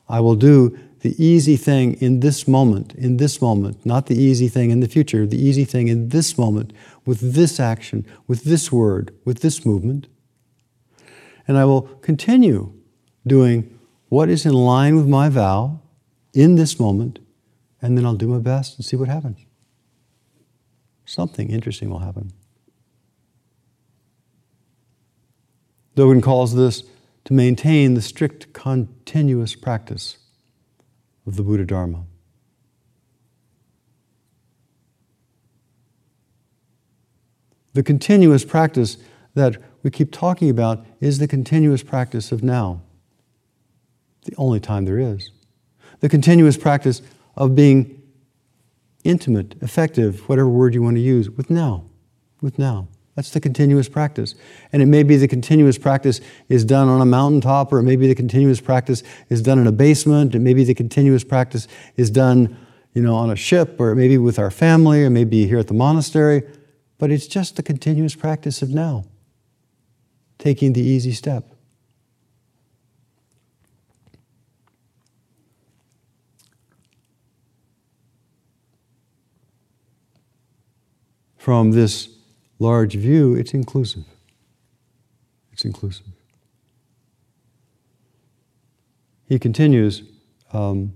I 0.08 0.20
will 0.20 0.36
do 0.36 0.78
the 1.08 1.24
easy 1.24 1.56
thing 1.56 1.94
in 2.02 2.20
this 2.20 2.50
moment, 2.50 2.94
in 2.96 3.16
this 3.16 3.42
moment, 3.42 3.86
not 3.86 4.08
the 4.08 4.22
easy 4.22 4.50
thing 4.50 4.72
in 4.72 4.82
the 4.82 4.90
future, 4.90 5.26
the 5.26 5.42
easy 5.42 5.64
thing 5.64 5.88
in 5.88 6.10
this 6.10 6.38
moment, 6.38 6.74
with 7.06 7.34
this 7.34 7.62
action, 7.62 8.06
with 8.28 8.44
this 8.44 8.74
word, 8.74 9.16
with 9.24 9.40
this 9.40 9.66
movement. 9.66 10.08
And 11.48 11.58
I 11.58 11.64
will 11.64 11.84
continue 12.10 12.74
doing 13.26 13.80
what 14.10 14.28
is 14.28 14.46
in 14.46 14.52
line 14.52 14.98
with 14.98 15.08
my 15.08 15.30
vow 15.30 15.80
in 16.34 16.56
this 16.56 16.78
moment, 16.78 17.20
and 17.82 17.98
then 17.98 18.06
I'll 18.06 18.16
do 18.16 18.28
my 18.28 18.40
best 18.40 18.78
and 18.78 18.84
see 18.84 18.98
what 18.98 19.08
happens. 19.08 19.40
Something 21.06 21.50
interesting 21.50 21.90
will 21.90 22.00
happen. 22.00 22.34
Dogen 25.96 26.22
calls 26.22 26.54
this 26.54 26.84
to 27.24 27.32
maintain 27.34 27.94
the 27.94 28.02
strict 28.02 28.52
continuous 28.52 29.56
practice 29.56 30.18
of 31.28 31.36
the 31.36 31.44
Buddha 31.44 31.66
Dharma. 31.66 32.06
The 37.74 37.84
continuous 37.84 38.44
practice 38.44 38.98
that 39.36 39.58
we 39.84 39.92
keep 39.92 40.12
talking 40.12 40.50
about 40.50 40.84
is 41.00 41.20
the 41.20 41.28
continuous 41.28 41.84
practice 41.84 42.32
of 42.32 42.42
now, 42.42 42.82
the 44.26 44.34
only 44.38 44.60
time 44.60 44.86
there 44.86 44.98
is. 44.98 45.30
The 46.00 46.10
continuous 46.10 46.58
practice 46.58 47.04
of 47.36 47.54
being 47.54 48.02
intimate, 49.04 49.56
effective, 49.62 50.28
whatever 50.28 50.50
word 50.50 50.74
you 50.74 50.82
want 50.82 50.96
to 50.96 51.02
use, 51.02 51.30
with 51.30 51.52
now, 51.52 51.86
with 52.42 52.58
now. 52.58 52.88
That's 53.18 53.32
the 53.32 53.40
continuous 53.40 53.90
practice. 53.90 54.36
And 54.72 54.84
it 54.84 54.86
may 54.86 55.02
be 55.02 55.18
the 55.18 55.28
continuous 55.28 55.80
practice 55.80 56.22
is 56.50 56.64
done 56.64 56.88
on 56.88 57.02
a 57.02 57.06
mountaintop, 57.06 57.74
or 57.74 57.80
it 57.80 57.84
may 57.84 57.96
be 57.96 58.08
the 58.08 58.14
continuous 58.14 58.62
practice 58.62 59.02
is 59.28 59.42
done 59.42 59.58
in 59.58 59.66
a 59.66 59.72
basement, 59.72 60.36
it 60.36 60.40
may 60.40 60.54
be 60.54 60.64
the 60.64 60.76
continuous 60.76 61.24
practice 61.24 61.68
is 61.96 62.12
done 62.12 62.56
you 62.94 63.02
know, 63.02 63.16
on 63.16 63.32
a 63.32 63.36
ship, 63.36 63.82
or 63.82 63.96
maybe 63.96 64.20
with 64.20 64.38
our 64.38 64.52
family, 64.52 65.04
or 65.04 65.10
maybe 65.10 65.48
here 65.48 65.58
at 65.58 65.66
the 65.66 65.74
monastery. 65.74 66.44
But 67.00 67.10
it's 67.10 67.26
just 67.26 67.56
the 67.56 67.64
continuous 67.64 68.14
practice 68.14 68.62
of 68.62 68.70
now, 68.70 69.06
taking 70.38 70.74
the 70.74 70.82
easy 70.82 71.12
step. 71.12 71.56
From 81.38 81.72
this 81.72 82.17
large 82.60 82.96
view, 82.96 83.36
it's 83.36 83.54
inclusive. 83.54 84.06
It's 85.52 85.66
inclusive. 85.66 86.08
He 89.28 89.40
continues, 89.40 90.04
um, 90.54 90.94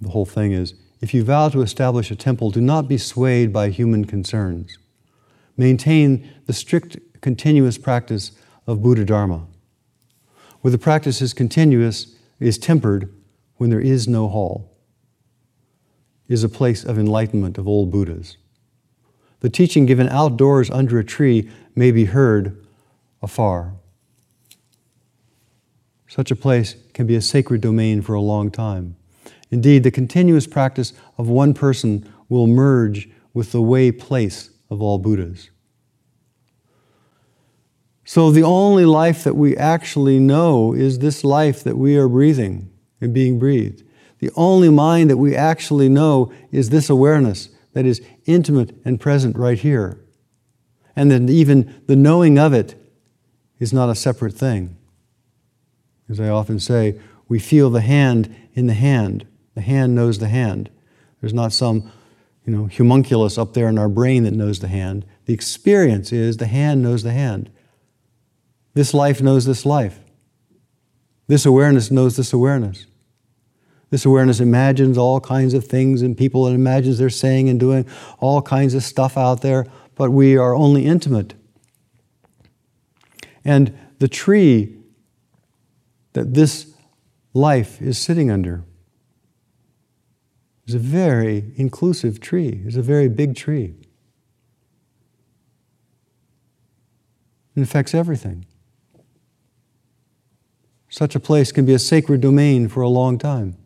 the 0.00 0.08
whole 0.08 0.24
thing 0.24 0.52
is 0.52 0.74
if 1.00 1.14
you 1.14 1.24
vow 1.24 1.48
to 1.48 1.62
establish 1.62 2.10
a 2.10 2.16
temple, 2.16 2.50
do 2.50 2.60
not 2.60 2.88
be 2.88 2.98
swayed 2.98 3.52
by 3.52 3.70
human 3.70 4.04
concerns. 4.04 4.78
Maintain 5.56 6.28
the 6.46 6.52
strict, 6.52 6.98
continuous 7.20 7.78
practice 7.78 8.32
of 8.66 8.82
Buddha 8.82 9.04
Dharma, 9.04 9.46
where 10.60 10.70
the 10.70 10.78
practice 10.78 11.22
is 11.22 11.32
continuous, 11.32 12.14
is 12.38 12.58
tempered 12.58 13.12
when 13.56 13.70
there 13.70 13.80
is 13.80 14.08
no 14.08 14.28
hall, 14.28 14.70
is 16.28 16.44
a 16.44 16.48
place 16.48 16.84
of 16.84 16.98
enlightenment 16.98 17.58
of 17.58 17.66
old 17.66 17.90
Buddhas. 17.90 18.36
The 19.40 19.50
teaching 19.50 19.86
given 19.86 20.08
outdoors 20.08 20.70
under 20.70 20.98
a 20.98 21.04
tree 21.04 21.50
may 21.74 21.90
be 21.90 22.06
heard 22.06 22.64
afar. 23.22 23.74
Such 26.08 26.30
a 26.30 26.36
place 26.36 26.76
can 26.92 27.06
be 27.06 27.14
a 27.14 27.22
sacred 27.22 27.60
domain 27.60 28.02
for 28.02 28.14
a 28.14 28.20
long 28.20 28.50
time. 28.50 28.96
Indeed, 29.50 29.82
the 29.82 29.90
continuous 29.90 30.46
practice 30.46 30.92
of 31.16 31.28
one 31.28 31.54
person 31.54 32.10
will 32.28 32.46
merge 32.46 33.08
with 33.32 33.52
the 33.52 33.62
way 33.62 33.90
place 33.92 34.50
of 34.70 34.82
all 34.82 34.98
Buddhas. 34.98 35.50
So, 38.04 38.30
the 38.30 38.42
only 38.42 38.84
life 38.84 39.22
that 39.22 39.36
we 39.36 39.56
actually 39.56 40.18
know 40.18 40.72
is 40.72 40.98
this 40.98 41.22
life 41.22 41.62
that 41.62 41.78
we 41.78 41.96
are 41.96 42.08
breathing 42.08 42.68
and 43.00 43.14
being 43.14 43.38
breathed. 43.38 43.84
The 44.18 44.30
only 44.34 44.68
mind 44.68 45.10
that 45.10 45.16
we 45.16 45.36
actually 45.36 45.88
know 45.88 46.32
is 46.50 46.70
this 46.70 46.90
awareness 46.90 47.50
that 47.72 47.86
is 47.86 48.02
intimate 48.26 48.74
and 48.84 49.00
present 49.00 49.36
right 49.36 49.58
here. 49.58 50.00
And 50.96 51.10
that 51.10 51.30
even 51.30 51.82
the 51.86 51.96
knowing 51.96 52.38
of 52.38 52.52
it 52.52 52.74
is 53.58 53.72
not 53.72 53.90
a 53.90 53.94
separate 53.94 54.34
thing. 54.34 54.76
As 56.08 56.18
I 56.18 56.28
often 56.28 56.58
say, 56.58 56.98
we 57.28 57.38
feel 57.38 57.70
the 57.70 57.80
hand 57.80 58.34
in 58.54 58.66
the 58.66 58.74
hand. 58.74 59.26
The 59.54 59.60
hand 59.60 59.94
knows 59.94 60.18
the 60.18 60.28
hand. 60.28 60.70
There's 61.20 61.34
not 61.34 61.52
some 61.52 61.90
you 62.44 62.52
know, 62.52 62.66
homunculus 62.66 63.38
up 63.38 63.54
there 63.54 63.68
in 63.68 63.78
our 63.78 63.88
brain 63.88 64.24
that 64.24 64.32
knows 64.32 64.58
the 64.58 64.68
hand. 64.68 65.06
The 65.26 65.34
experience 65.34 66.12
is 66.12 66.38
the 66.38 66.46
hand 66.46 66.82
knows 66.82 67.02
the 67.02 67.12
hand. 67.12 67.50
This 68.74 68.94
life 68.94 69.20
knows 69.20 69.44
this 69.44 69.64
life. 69.64 70.00
This 71.28 71.46
awareness 71.46 71.90
knows 71.90 72.16
this 72.16 72.32
awareness. 72.32 72.86
This 73.90 74.04
awareness 74.04 74.38
imagines 74.38 74.96
all 74.96 75.20
kinds 75.20 75.52
of 75.52 75.66
things 75.66 76.00
and 76.00 76.16
people 76.16 76.46
and 76.46 76.54
imagines 76.54 76.98
they're 76.98 77.10
saying 77.10 77.48
and 77.48 77.58
doing 77.58 77.86
all 78.18 78.40
kinds 78.40 78.74
of 78.74 78.84
stuff 78.84 79.18
out 79.18 79.42
there, 79.42 79.66
but 79.96 80.10
we 80.10 80.36
are 80.36 80.54
only 80.54 80.86
intimate. 80.86 81.34
And 83.44 83.76
the 83.98 84.08
tree 84.08 84.76
that 86.12 86.34
this 86.34 86.72
life 87.34 87.82
is 87.82 87.98
sitting 87.98 88.30
under 88.30 88.64
is 90.66 90.74
a 90.74 90.78
very 90.78 91.52
inclusive 91.56 92.20
tree, 92.20 92.62
is 92.64 92.76
a 92.76 92.82
very 92.82 93.08
big 93.08 93.34
tree. 93.34 93.74
It 97.56 97.62
affects 97.62 97.92
everything. 97.92 98.46
Such 100.88 101.14
a 101.16 101.20
place 101.20 101.50
can 101.50 101.66
be 101.66 101.74
a 101.74 101.78
sacred 101.78 102.20
domain 102.20 102.68
for 102.68 102.82
a 102.82 102.88
long 102.88 103.18
time. 103.18 103.56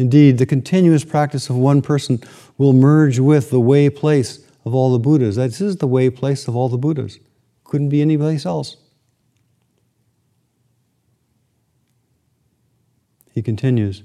Indeed, 0.00 0.38
the 0.38 0.46
continuous 0.46 1.04
practice 1.04 1.50
of 1.50 1.56
one 1.56 1.82
person 1.82 2.22
will 2.56 2.72
merge 2.72 3.18
with 3.18 3.50
the 3.50 3.60
way 3.60 3.90
place 3.90 4.38
of 4.64 4.74
all 4.74 4.92
the 4.92 4.98
Buddhas. 4.98 5.36
This 5.36 5.60
is 5.60 5.76
the 5.76 5.86
way 5.86 6.08
place 6.08 6.48
of 6.48 6.56
all 6.56 6.70
the 6.70 6.78
Buddhas. 6.78 7.18
Couldn't 7.64 7.90
be 7.90 8.00
any 8.00 8.16
place 8.16 8.46
else. 8.46 8.78
He 13.32 13.42
continues 13.42 14.02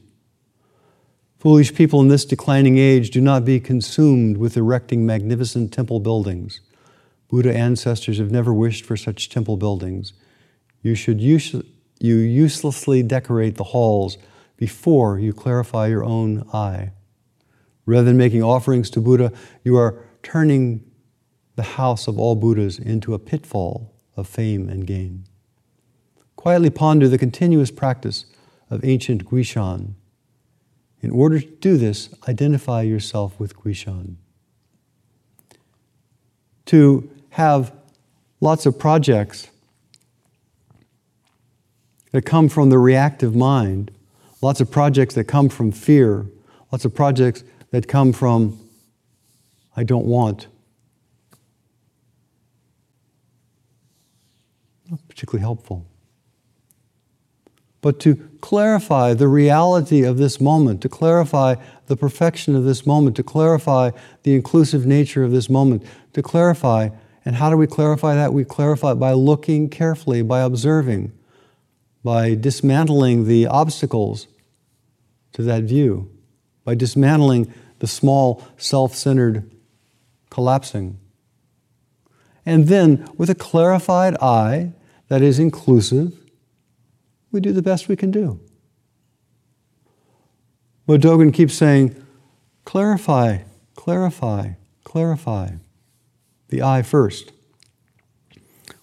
Foolish 1.39 1.73
people 1.73 2.01
in 2.01 2.09
this 2.09 2.25
declining 2.25 2.77
age 2.77 3.09
do 3.09 3.21
not 3.21 3.45
be 3.45 3.61
consumed 3.61 4.35
with 4.35 4.57
erecting 4.57 5.05
magnificent 5.05 5.71
temple 5.71 6.01
buildings. 6.01 6.59
Buddha 7.29 7.55
ancestors 7.55 8.17
have 8.17 8.31
never 8.31 8.53
wished 8.53 8.83
for 8.83 8.97
such 8.97 9.29
temple 9.29 9.55
buildings. 9.55 10.11
You 10.81 10.93
should 10.93 11.21
use, 11.21 11.55
you 12.01 12.15
uselessly 12.17 13.01
decorate 13.01 13.55
the 13.55 13.63
halls 13.63 14.17
before 14.57 15.19
you 15.19 15.33
clarify 15.33 15.87
your 15.87 16.03
own 16.03 16.47
eye. 16.53 16.91
Rather 17.85 18.05
than 18.05 18.17
making 18.17 18.41
offerings 18.41 18.89
to 18.91 19.01
Buddha, 19.01 19.31
you 19.63 19.77
are 19.77 20.03
turning 20.23 20.83
the 21.55 21.63
house 21.63 22.07
of 22.07 22.17
all 22.17 22.35
Buddhas 22.35 22.79
into 22.79 23.13
a 23.13 23.19
pitfall 23.19 23.93
of 24.15 24.27
fame 24.27 24.69
and 24.69 24.87
gain. 24.87 25.25
Quietly 26.35 26.69
ponder 26.69 27.07
the 27.07 27.17
continuous 27.17 27.71
practice 27.71 28.25
of 28.69 28.83
ancient 28.83 29.25
Guishan. 29.25 29.93
In 31.01 31.11
order 31.11 31.39
to 31.39 31.45
do 31.45 31.77
this, 31.77 32.09
identify 32.27 32.81
yourself 32.81 33.39
with 33.39 33.55
Guishan. 33.55 34.15
To 36.67 37.09
have 37.31 37.71
lots 38.41 38.65
of 38.65 38.79
projects 38.79 39.49
that 42.11 42.23
come 42.23 42.49
from 42.49 42.69
the 42.69 42.79
reactive 42.79 43.35
mind 43.35 43.91
lots 44.41 44.61
of 44.61 44.69
projects 44.71 45.15
that 45.15 45.25
come 45.25 45.49
from 45.49 45.71
fear, 45.71 46.25
lots 46.71 46.85
of 46.85 46.93
projects 46.93 47.43
that 47.71 47.87
come 47.87 48.13
from, 48.13 48.59
I 49.75 49.83
don't 49.83 50.05
want. 50.05 50.47
Not 54.89 54.99
particularly 55.07 55.41
helpful. 55.41 55.85
But 57.81 57.99
to 57.99 58.15
clarify 58.41 59.13
the 59.13 59.27
reality 59.27 60.03
of 60.03 60.17
this 60.17 60.41
moment, 60.41 60.81
to 60.81 60.89
clarify 60.89 61.55
the 61.85 61.95
perfection 61.95 62.55
of 62.55 62.63
this 62.63 62.85
moment, 62.85 63.15
to 63.17 63.23
clarify 63.23 63.91
the 64.23 64.33
inclusive 64.33 64.85
nature 64.85 65.23
of 65.23 65.31
this 65.31 65.49
moment, 65.49 65.83
to 66.13 66.23
clarify, 66.23 66.89
and 67.25 67.35
how 67.35 67.49
do 67.49 67.57
we 67.57 67.67
clarify 67.67 68.15
that? 68.15 68.33
We 68.33 68.43
clarify 68.43 68.93
it 68.93 68.95
by 68.95 69.13
looking 69.13 69.69
carefully, 69.69 70.21
by 70.23 70.41
observing, 70.41 71.11
by 72.05 72.35
dismantling 72.35 73.27
the 73.27 73.47
obstacles 73.47 74.27
to 75.33 75.41
that 75.41 75.63
view 75.63 76.09
by 76.65 76.75
dismantling 76.75 77.53
the 77.79 77.87
small, 77.87 78.43
self 78.57 78.93
centered 78.95 79.49
collapsing. 80.29 80.99
And 82.45 82.67
then, 82.67 83.07
with 83.17 83.29
a 83.29 83.35
clarified 83.35 84.15
eye 84.21 84.73
that 85.07 85.21
is 85.21 85.39
inclusive, 85.39 86.19
we 87.31 87.39
do 87.39 87.53
the 87.53 87.61
best 87.61 87.87
we 87.87 87.95
can 87.95 88.11
do. 88.11 88.39
But 90.85 91.01
Dogen 91.01 91.33
keeps 91.33 91.53
saying, 91.53 91.95
clarify, 92.65 93.39
clarify, 93.75 94.53
clarify. 94.83 95.51
The 96.49 96.61
eye 96.61 96.83
first. 96.83 97.31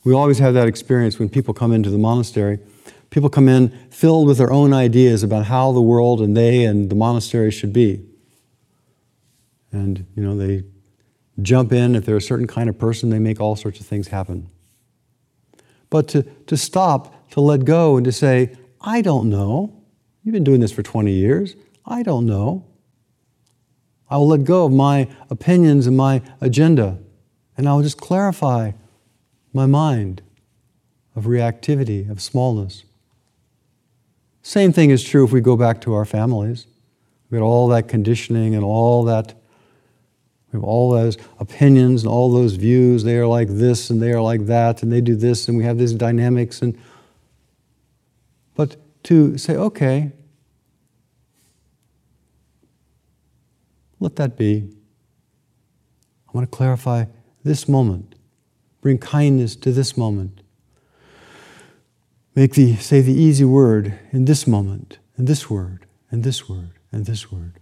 We 0.02 0.12
always 0.12 0.40
have 0.40 0.54
that 0.54 0.66
experience 0.66 1.20
when 1.20 1.28
people 1.28 1.54
come 1.54 1.72
into 1.72 1.90
the 1.90 1.98
monastery 1.98 2.58
People 3.12 3.28
come 3.28 3.46
in 3.46 3.68
filled 3.90 4.26
with 4.26 4.38
their 4.38 4.50
own 4.50 4.72
ideas 4.72 5.22
about 5.22 5.44
how 5.44 5.70
the 5.70 5.82
world 5.82 6.22
and 6.22 6.34
they 6.34 6.64
and 6.64 6.88
the 6.88 6.94
monastery 6.94 7.50
should 7.50 7.70
be. 7.70 8.02
And, 9.70 10.06
you 10.16 10.22
know, 10.22 10.34
they 10.34 10.64
jump 11.42 11.74
in. 11.74 11.94
If 11.94 12.06
they're 12.06 12.16
a 12.16 12.22
certain 12.22 12.46
kind 12.46 12.70
of 12.70 12.78
person, 12.78 13.10
they 13.10 13.18
make 13.18 13.38
all 13.38 13.54
sorts 13.54 13.80
of 13.80 13.86
things 13.86 14.08
happen. 14.08 14.48
But 15.90 16.08
to, 16.08 16.22
to 16.22 16.56
stop, 16.56 17.30
to 17.32 17.42
let 17.42 17.66
go, 17.66 17.98
and 17.98 18.04
to 18.06 18.12
say, 18.12 18.56
I 18.80 19.02
don't 19.02 19.28
know. 19.28 19.82
You've 20.24 20.32
been 20.32 20.42
doing 20.42 20.60
this 20.60 20.72
for 20.72 20.82
20 20.82 21.12
years. 21.12 21.54
I 21.84 22.02
don't 22.02 22.24
know. 22.24 22.64
I 24.08 24.16
will 24.16 24.28
let 24.28 24.44
go 24.44 24.64
of 24.64 24.72
my 24.72 25.10
opinions 25.28 25.86
and 25.86 25.98
my 25.98 26.22
agenda, 26.40 26.98
and 27.58 27.68
I 27.68 27.74
will 27.74 27.82
just 27.82 27.98
clarify 27.98 28.72
my 29.52 29.66
mind 29.66 30.22
of 31.14 31.24
reactivity, 31.24 32.10
of 32.10 32.22
smallness. 32.22 32.84
Same 34.42 34.72
thing 34.72 34.90
is 34.90 35.02
true 35.04 35.24
if 35.24 35.32
we 35.32 35.40
go 35.40 35.56
back 35.56 35.80
to 35.82 35.94
our 35.94 36.04
families. 36.04 36.66
We 37.30 37.38
got 37.38 37.44
all 37.44 37.68
that 37.68 37.88
conditioning 37.88 38.54
and 38.54 38.64
all 38.64 39.04
that. 39.04 39.34
We 40.52 40.58
have 40.58 40.64
all 40.64 40.90
those 40.90 41.16
opinions 41.38 42.02
and 42.02 42.10
all 42.12 42.30
those 42.30 42.56
views. 42.56 43.04
They 43.04 43.16
are 43.16 43.26
like 43.26 43.48
this 43.48 43.88
and 43.88 44.02
they 44.02 44.12
are 44.12 44.20
like 44.20 44.46
that, 44.46 44.82
and 44.82 44.92
they 44.92 45.00
do 45.00 45.16
this, 45.16 45.48
and 45.48 45.56
we 45.56 45.64
have 45.64 45.78
these 45.78 45.94
dynamics. 45.94 46.60
And 46.60 46.76
but 48.54 48.76
to 49.04 49.38
say, 49.38 49.56
okay, 49.56 50.12
let 53.98 54.16
that 54.16 54.36
be. 54.36 54.68
I 56.28 56.32
want 56.32 56.50
to 56.50 56.56
clarify 56.56 57.06
this 57.44 57.68
moment, 57.68 58.14
bring 58.80 58.98
kindness 58.98 59.56
to 59.56 59.72
this 59.72 59.96
moment. 59.96 60.41
Make 62.34 62.54
the, 62.54 62.76
say 62.76 63.02
the 63.02 63.12
easy 63.12 63.44
word 63.44 63.98
in 64.10 64.24
this 64.24 64.46
moment, 64.46 64.98
and 65.16 65.26
this 65.26 65.50
word, 65.50 65.84
and 66.10 66.24
this 66.24 66.48
word, 66.48 66.70
and 66.90 67.04
this 67.04 67.30
word. 67.30 67.58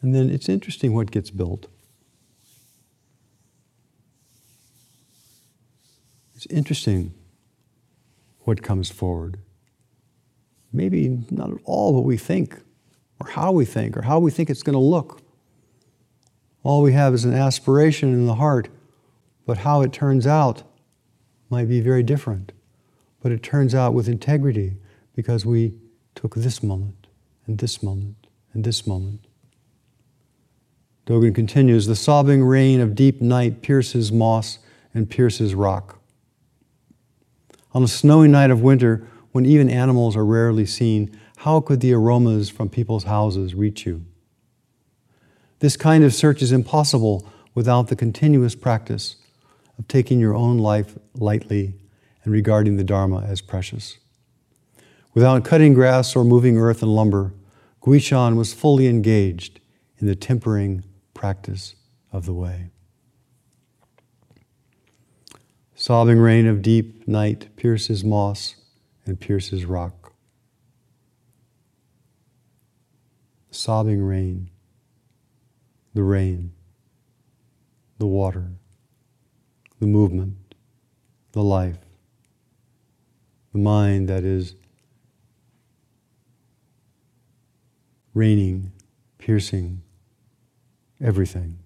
And 0.00 0.14
then 0.14 0.30
it's 0.30 0.48
interesting 0.48 0.94
what 0.94 1.10
gets 1.10 1.30
built. 1.30 1.66
It's 6.34 6.46
interesting 6.46 7.12
what 8.40 8.62
comes 8.62 8.90
forward. 8.90 9.38
Maybe 10.72 11.24
not 11.30 11.50
at 11.50 11.58
all 11.64 11.94
what 11.94 12.04
we 12.04 12.16
think, 12.16 12.60
or 13.20 13.30
how 13.30 13.52
we 13.52 13.66
think, 13.66 13.96
or 13.96 14.02
how 14.02 14.20
we 14.20 14.30
think 14.30 14.48
it's 14.48 14.62
going 14.62 14.74
to 14.74 14.78
look. 14.78 15.20
All 16.62 16.80
we 16.80 16.92
have 16.92 17.12
is 17.12 17.24
an 17.24 17.34
aspiration 17.34 18.14
in 18.14 18.26
the 18.26 18.36
heart, 18.36 18.68
but 19.44 19.58
how 19.58 19.82
it 19.82 19.92
turns 19.92 20.26
out 20.26 20.62
might 21.50 21.68
be 21.68 21.80
very 21.80 22.02
different. 22.02 22.52
But 23.20 23.32
it 23.32 23.42
turns 23.42 23.74
out 23.74 23.94
with 23.94 24.08
integrity 24.08 24.76
because 25.14 25.44
we 25.44 25.74
took 26.14 26.34
this 26.34 26.62
moment 26.62 27.06
and 27.46 27.58
this 27.58 27.82
moment 27.82 28.26
and 28.52 28.64
this 28.64 28.86
moment. 28.86 29.26
Dogen 31.06 31.34
continues 31.34 31.86
The 31.86 31.96
sobbing 31.96 32.44
rain 32.44 32.80
of 32.80 32.94
deep 32.94 33.20
night 33.20 33.62
pierces 33.62 34.12
moss 34.12 34.58
and 34.92 35.08
pierces 35.08 35.54
rock. 35.54 36.00
On 37.72 37.82
a 37.82 37.88
snowy 37.88 38.28
night 38.28 38.50
of 38.50 38.62
winter, 38.62 39.06
when 39.32 39.46
even 39.46 39.70
animals 39.70 40.16
are 40.16 40.24
rarely 40.24 40.66
seen, 40.66 41.18
how 41.38 41.60
could 41.60 41.80
the 41.80 41.92
aromas 41.92 42.48
from 42.48 42.68
people's 42.68 43.04
houses 43.04 43.54
reach 43.54 43.86
you? 43.86 44.04
This 45.60 45.76
kind 45.76 46.04
of 46.04 46.14
search 46.14 46.42
is 46.42 46.52
impossible 46.52 47.26
without 47.54 47.88
the 47.88 47.96
continuous 47.96 48.54
practice 48.54 49.16
of 49.78 49.88
taking 49.88 50.18
your 50.20 50.34
own 50.34 50.58
life 50.58 50.98
lightly 51.14 51.74
and 52.24 52.32
regarding 52.32 52.76
the 52.76 52.84
Dharma 52.84 53.22
as 53.22 53.40
precious. 53.40 53.98
Without 55.14 55.44
cutting 55.44 55.74
grass 55.74 56.14
or 56.14 56.24
moving 56.24 56.58
earth 56.58 56.82
and 56.82 56.94
lumber, 56.94 57.32
Guishan 57.82 58.36
was 58.36 58.52
fully 58.52 58.86
engaged 58.86 59.60
in 59.98 60.06
the 60.06 60.16
tempering 60.16 60.84
practice 61.14 61.74
of 62.12 62.26
the 62.26 62.34
way. 62.34 62.70
Sobbing 65.74 66.18
rain 66.18 66.46
of 66.46 66.60
deep 66.60 67.06
night 67.06 67.54
pierces 67.56 68.04
moss 68.04 68.56
and 69.06 69.18
pierces 69.18 69.64
rock. 69.64 70.12
Sobbing 73.50 74.02
rain 74.02 74.50
the 75.98 76.02
rain, 76.04 76.52
the 77.98 78.06
water, 78.06 78.52
the 79.80 79.86
movement, 79.86 80.36
the 81.32 81.42
life, 81.42 81.78
the 83.52 83.58
mind 83.58 84.08
that 84.08 84.24
is 84.24 84.54
raining, 88.14 88.72
piercing 89.18 89.82
everything, 91.00 91.58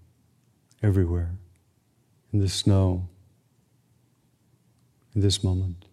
everywhere, 0.82 1.30
in 2.32 2.40
the 2.40 2.48
snow, 2.48 3.08
in 5.14 5.20
this 5.20 5.42
moment. 5.42 5.86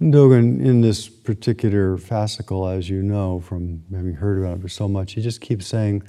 Dogen, 0.00 0.64
in 0.64 0.80
this 0.80 1.08
particular 1.08 1.96
fascicle, 1.96 2.76
as 2.76 2.90
you 2.90 3.02
know 3.02 3.40
from 3.40 3.84
having 3.94 4.14
heard 4.14 4.38
about 4.38 4.64
it 4.64 4.70
so 4.70 4.88
much, 4.88 5.12
he 5.12 5.22
just 5.22 5.40
keeps 5.40 5.66
saying, 5.66 6.02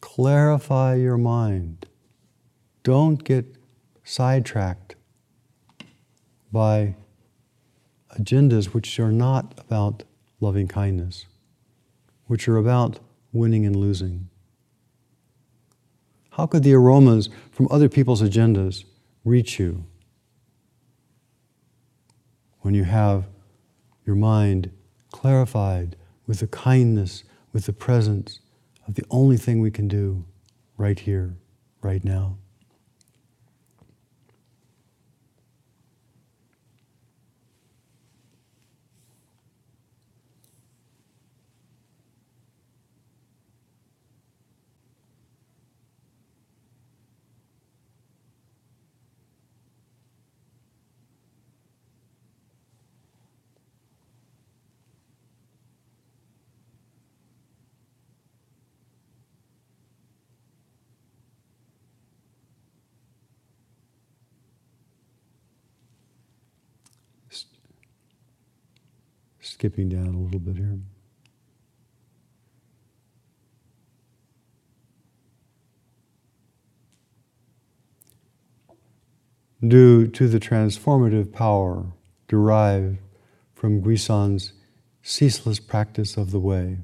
clarify 0.00 0.94
your 0.94 1.16
mind. 1.16 1.86
Don't 2.82 3.24
get 3.24 3.56
sidetracked 4.04 4.96
by 6.52 6.94
agendas 8.18 8.66
which 8.66 8.98
are 9.00 9.12
not 9.12 9.54
about 9.58 10.02
loving 10.40 10.68
kindness, 10.68 11.26
which 12.26 12.48
are 12.48 12.56
about 12.56 12.98
winning 13.32 13.64
and 13.64 13.76
losing. 13.76 14.28
How 16.30 16.46
could 16.46 16.64
the 16.64 16.74
aromas 16.74 17.30
from 17.50 17.66
other 17.70 17.88
people's 17.88 18.22
agendas 18.22 18.84
reach 19.24 19.58
you? 19.58 19.84
When 22.60 22.74
you 22.74 22.84
have 22.84 23.26
your 24.06 24.16
mind 24.16 24.70
clarified 25.12 25.96
with 26.26 26.40
the 26.40 26.46
kindness, 26.46 27.24
with 27.52 27.66
the 27.66 27.72
presence 27.72 28.40
of 28.86 28.94
the 28.94 29.04
only 29.10 29.36
thing 29.36 29.60
we 29.60 29.70
can 29.70 29.88
do 29.88 30.24
right 30.76 30.98
here, 30.98 31.36
right 31.82 32.04
now. 32.04 32.38
Skipping 69.60 69.90
down 69.90 70.14
a 70.14 70.18
little 70.18 70.40
bit 70.40 70.56
here. 70.56 70.78
Due 79.60 80.06
to 80.06 80.28
the 80.28 80.40
transformative 80.40 81.30
power 81.30 81.92
derived 82.26 83.00
from 83.52 83.82
Guishan's 83.82 84.54
ceaseless 85.02 85.60
practice 85.60 86.16
of 86.16 86.30
the 86.30 86.40
way, 86.40 86.78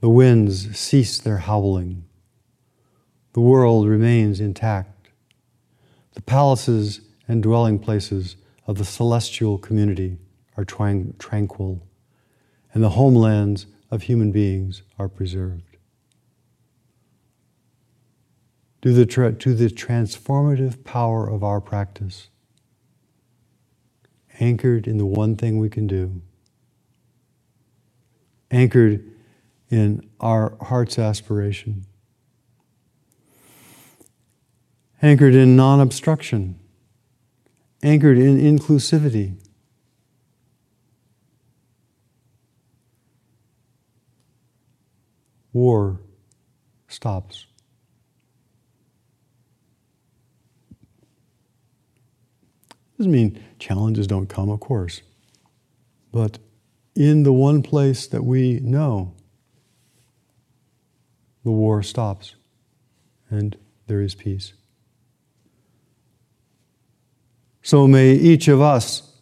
the 0.00 0.08
winds 0.08 0.78
cease 0.78 1.18
their 1.18 1.40
howling. 1.40 2.06
The 3.34 3.40
world 3.40 3.86
remains 3.86 4.40
intact. 4.40 5.10
The 6.14 6.22
palaces 6.22 7.02
and 7.28 7.42
dwelling 7.42 7.78
places 7.78 8.36
of 8.66 8.78
the 8.78 8.86
celestial 8.86 9.58
community 9.58 10.16
are 10.56 10.64
tranquil, 10.64 11.82
and 12.72 12.82
the 12.82 12.90
homelands 12.90 13.66
of 13.90 14.02
human 14.02 14.32
beings 14.32 14.82
are 14.98 15.08
preserved. 15.08 15.76
To 18.82 18.92
the, 18.92 19.04
tra- 19.04 19.32
to 19.34 19.54
the 19.54 19.68
transformative 19.68 20.84
power 20.84 21.28
of 21.28 21.44
our 21.44 21.60
practice, 21.60 22.28
anchored 24.38 24.86
in 24.86 24.96
the 24.96 25.06
one 25.06 25.36
thing 25.36 25.58
we 25.58 25.68
can 25.68 25.86
do, 25.86 26.22
anchored 28.50 29.04
in 29.70 30.08
our 30.18 30.56
heart's 30.62 30.98
aspiration, 30.98 31.84
anchored 35.02 35.34
in 35.34 35.56
non 35.56 35.80
obstruction, 35.80 36.58
anchored 37.82 38.18
in 38.18 38.38
inclusivity 38.38 39.36
war 45.52 46.00
stops. 46.88 47.46
Doesn't 52.98 53.12
mean 53.12 53.42
challenges 53.58 54.06
don't 54.06 54.26
come, 54.26 54.50
of 54.50 54.60
course. 54.60 55.02
But 56.12 56.38
in 56.94 57.22
the 57.22 57.32
one 57.32 57.62
place 57.62 58.06
that 58.08 58.24
we 58.24 58.60
know, 58.60 59.14
the 61.44 61.50
war 61.50 61.82
stops 61.82 62.34
and 63.30 63.56
there 63.86 64.00
is 64.00 64.14
peace. 64.14 64.52
So 67.62 67.86
may 67.86 68.12
each 68.12 68.48
of 68.48 68.60
us 68.60 69.14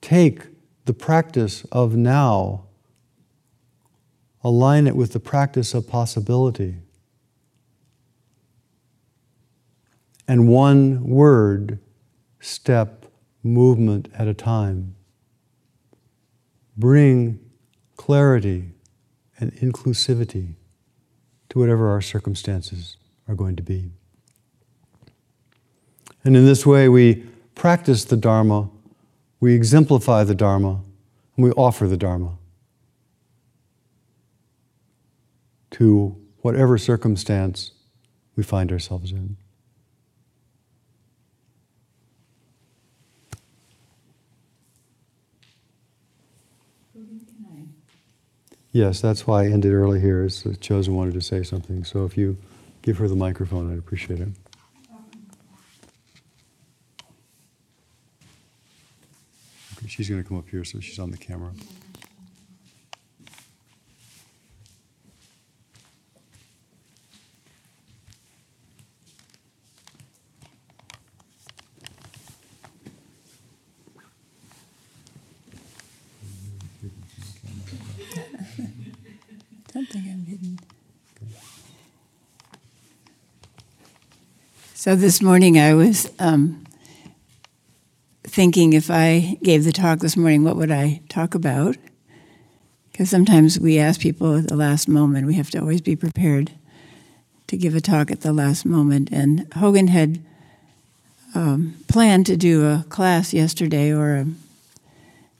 take 0.00 0.42
the 0.84 0.94
practice 0.94 1.64
of 1.72 1.96
now 1.96 2.66
align 4.44 4.86
it 4.86 4.94
with 4.94 5.12
the 5.12 5.20
practice 5.20 5.72
of 5.72 5.88
possibility. 5.88 6.76
And 10.28 10.46
one 10.48 11.02
word, 11.04 11.80
step, 12.38 13.06
movement 13.42 14.08
at 14.14 14.28
a 14.28 14.34
time. 14.34 14.94
Bring 16.76 17.40
clarity 17.96 18.70
and 19.38 19.52
inclusivity 19.54 20.54
to 21.48 21.58
whatever 21.58 21.88
our 21.88 22.00
circumstances 22.00 22.96
are 23.28 23.34
going 23.34 23.56
to 23.56 23.62
be. 23.62 23.90
And 26.24 26.36
in 26.36 26.44
this 26.44 26.64
way, 26.66 26.88
we 26.88 27.26
practice 27.54 28.04
the 28.04 28.16
Dharma 28.16 28.70
We 29.40 29.54
exemplify 29.54 30.24
the 30.24 30.34
Dharma 30.34 30.80
and 31.36 31.44
we 31.44 31.50
offer 31.52 31.86
the 31.86 31.98
Dharma 31.98 32.38
to 35.74 36.16
whatever 36.42 36.78
circumstance 36.78 37.72
we 38.36 38.44
find 38.44 38.70
ourselves 38.70 39.10
in. 39.10 39.36
Yes, 48.70 49.00
that's 49.00 49.26
why 49.26 49.42
I 49.42 49.46
ended 49.46 49.72
early 49.72 50.00
here. 50.00 50.24
Is 50.24 50.44
Chozen 50.44 50.94
wanted 50.94 51.14
to 51.14 51.20
say 51.20 51.42
something. 51.42 51.84
So 51.84 52.04
if 52.04 52.16
you 52.16 52.36
give 52.82 52.98
her 52.98 53.08
the 53.08 53.16
microphone, 53.16 53.72
I'd 53.72 53.78
appreciate 53.78 54.20
it. 54.20 54.28
Okay, 59.78 59.88
she's 59.88 60.08
going 60.08 60.22
to 60.22 60.28
come 60.28 60.38
up 60.38 60.48
here 60.48 60.64
so 60.64 60.78
she's 60.78 60.98
on 61.00 61.10
the 61.10 61.16
camera. 61.16 61.50
So 84.84 84.94
this 84.94 85.22
morning 85.22 85.58
I 85.58 85.72
was 85.72 86.10
um, 86.18 86.62
thinking 88.22 88.74
if 88.74 88.90
I 88.90 89.38
gave 89.42 89.64
the 89.64 89.72
talk 89.72 90.00
this 90.00 90.14
morning, 90.14 90.44
what 90.44 90.56
would 90.56 90.70
I 90.70 91.00
talk 91.08 91.34
about? 91.34 91.78
Because 92.92 93.08
sometimes 93.08 93.58
we 93.58 93.78
ask 93.78 93.98
people 93.98 94.36
at 94.36 94.48
the 94.48 94.56
last 94.56 94.86
moment. 94.86 95.26
We 95.26 95.36
have 95.36 95.48
to 95.52 95.58
always 95.58 95.80
be 95.80 95.96
prepared 95.96 96.50
to 97.46 97.56
give 97.56 97.74
a 97.74 97.80
talk 97.80 98.10
at 98.10 98.20
the 98.20 98.34
last 98.34 98.66
moment. 98.66 99.08
And 99.10 99.48
Hogen 99.52 99.88
had 99.88 100.22
um, 101.34 101.76
planned 101.88 102.26
to 102.26 102.36
do 102.36 102.66
a 102.66 102.84
class 102.90 103.32
yesterday 103.32 103.90
or 103.90 104.26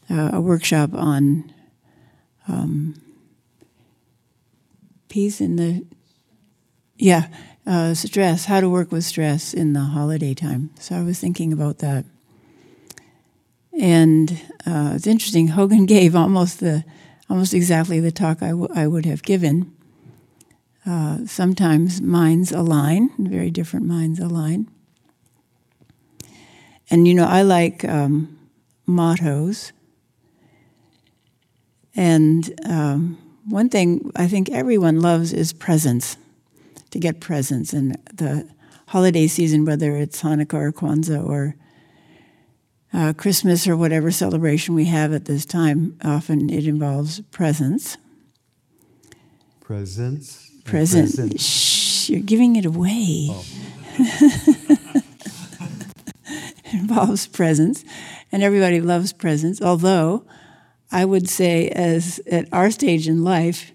a, 0.09 0.31
a 0.37 0.41
workshop 0.41 0.95
on 0.95 1.53
um, 2.49 2.99
peace 5.11 5.39
in 5.43 5.57
the 5.57 5.85
yeah 6.97 7.27
uh, 7.67 7.95
stress, 7.95 8.45
how 8.47 8.61
to 8.61 8.69
work 8.69 8.93
with 8.93 9.05
stress 9.05 9.55
in 9.55 9.73
the 9.73 9.81
holiday 9.81 10.35
time. 10.35 10.71
So 10.79 10.97
I 10.97 11.03
was 11.03 11.19
thinking 11.19 11.53
about 11.53 11.79
that. 11.79 12.05
And 13.81 14.41
uh, 14.67 14.93
it's 14.95 15.07
interesting, 15.07 15.49
Hogen 15.49 15.87
gave 15.89 16.15
almost 16.15 16.61
the 16.61 16.85
almost 17.31 17.55
exactly 17.55 18.01
the 18.01 18.13
talk 18.13 18.43
I, 18.43 18.51
w- 18.51 18.69
I 18.75 18.87
would 18.87 19.07
have 19.07 19.23
given. 19.23 19.73
Uh, 20.87 21.25
sometimes 21.27 22.03
minds 22.03 22.53
align, 22.53 23.11
very 23.19 23.51
different 23.51 23.87
minds 23.87 24.21
align. 24.21 24.69
And 26.91 27.09
you 27.09 27.15
know, 27.15 27.25
I 27.25 27.43
like 27.43 27.85
um, 27.87 28.39
mottos. 28.87 29.73
And 31.97 32.53
um, 32.67 33.19
one 33.49 33.71
thing 33.71 34.11
I 34.15 34.29
think 34.29 34.51
everyone 34.51 35.01
loves 35.01 35.33
is 35.33 35.53
presence 35.53 36.17
to 36.95 37.01
get 37.01 37.19
presents. 37.19 37.73
And 37.73 37.99
the 38.15 38.49
holiday 38.87 39.27
season, 39.27 39.65
whether 39.65 39.97
it's 39.97 40.23
Hanukkah 40.23 40.55
or 40.55 40.73
Kwanzaa 40.73 41.29
or 41.29 41.57
uh, 42.93 43.13
Christmas 43.15 43.67
or 43.67 43.77
whatever 43.77 44.13
celebration 44.13 44.77
we 44.77 44.85
have 44.85 45.13
at 45.13 45.25
this 45.25 45.45
time, 45.45 45.99
often 46.05 46.51
it 46.51 46.69
involves 46.69 47.21
presents. 47.33 47.97
Presents? 49.61 50.53
Present. 50.63 51.41
Shh, 51.41 52.11
you're 52.11 52.21
giving 52.21 52.55
it 52.55 52.65
away. 52.65 53.27
Oh. 53.29 53.45
it 53.99 55.05
involves 56.73 57.27
presents, 57.27 57.85
and 58.31 58.45
everybody 58.45 58.81
loves 58.81 59.13
presents, 59.13 59.61
although 59.61 60.25
I 60.93 61.05
would 61.05 61.29
say, 61.29 61.71
as 61.71 62.21
at 62.31 62.47
our 62.53 62.71
stage 62.71 63.09
in 63.09 63.25
life, 63.25 63.73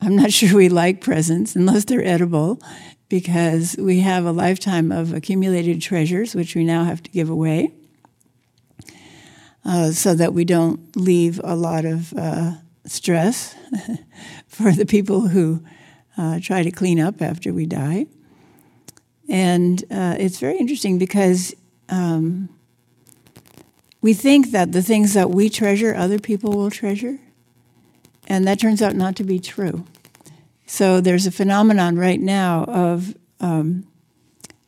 I'm 0.00 0.16
not 0.16 0.32
sure 0.38 0.56
we 0.56 0.68
like 0.68 1.00
presents 1.00 1.56
unless 1.56 1.84
they're 1.84 2.04
edible 2.04 2.60
because 3.08 3.76
we 3.78 4.00
have 4.00 4.24
a 4.24 4.32
lifetime 4.32 4.92
of 4.92 5.12
accumulated 5.12 5.80
treasures, 5.80 6.34
which 6.34 6.54
we 6.54 6.64
now 6.64 6.84
have 6.84 7.02
to 7.02 7.10
give 7.10 7.30
away 7.30 7.72
uh, 9.64 9.90
so 9.90 10.14
that 10.14 10.34
we 10.34 10.44
don't 10.44 10.96
leave 10.96 11.40
a 11.44 11.56
lot 11.56 11.84
of 11.84 12.12
uh, 12.14 12.52
stress 12.84 13.54
for 14.48 14.72
the 14.72 14.86
people 14.86 15.28
who 15.28 15.62
uh, 16.16 16.40
try 16.42 16.62
to 16.62 16.70
clean 16.70 16.98
up 16.98 17.22
after 17.22 17.52
we 17.52 17.66
die. 17.66 18.06
And 19.28 19.82
uh, 19.90 20.16
it's 20.18 20.38
very 20.38 20.56
interesting 20.56 20.98
because 20.98 21.54
um, 21.88 22.48
we 24.00 24.14
think 24.14 24.52
that 24.52 24.72
the 24.72 24.82
things 24.82 25.12
that 25.14 25.30
we 25.30 25.48
treasure, 25.50 25.94
other 25.94 26.18
people 26.18 26.52
will 26.52 26.70
treasure. 26.70 27.18
And 28.28 28.46
that 28.46 28.60
turns 28.60 28.82
out 28.82 28.94
not 28.94 29.16
to 29.16 29.24
be 29.24 29.40
true. 29.40 29.84
So 30.66 31.00
there's 31.00 31.26
a 31.26 31.30
phenomenon 31.32 31.96
right 31.96 32.20
now 32.20 32.64
of 32.64 33.16
um, 33.40 33.86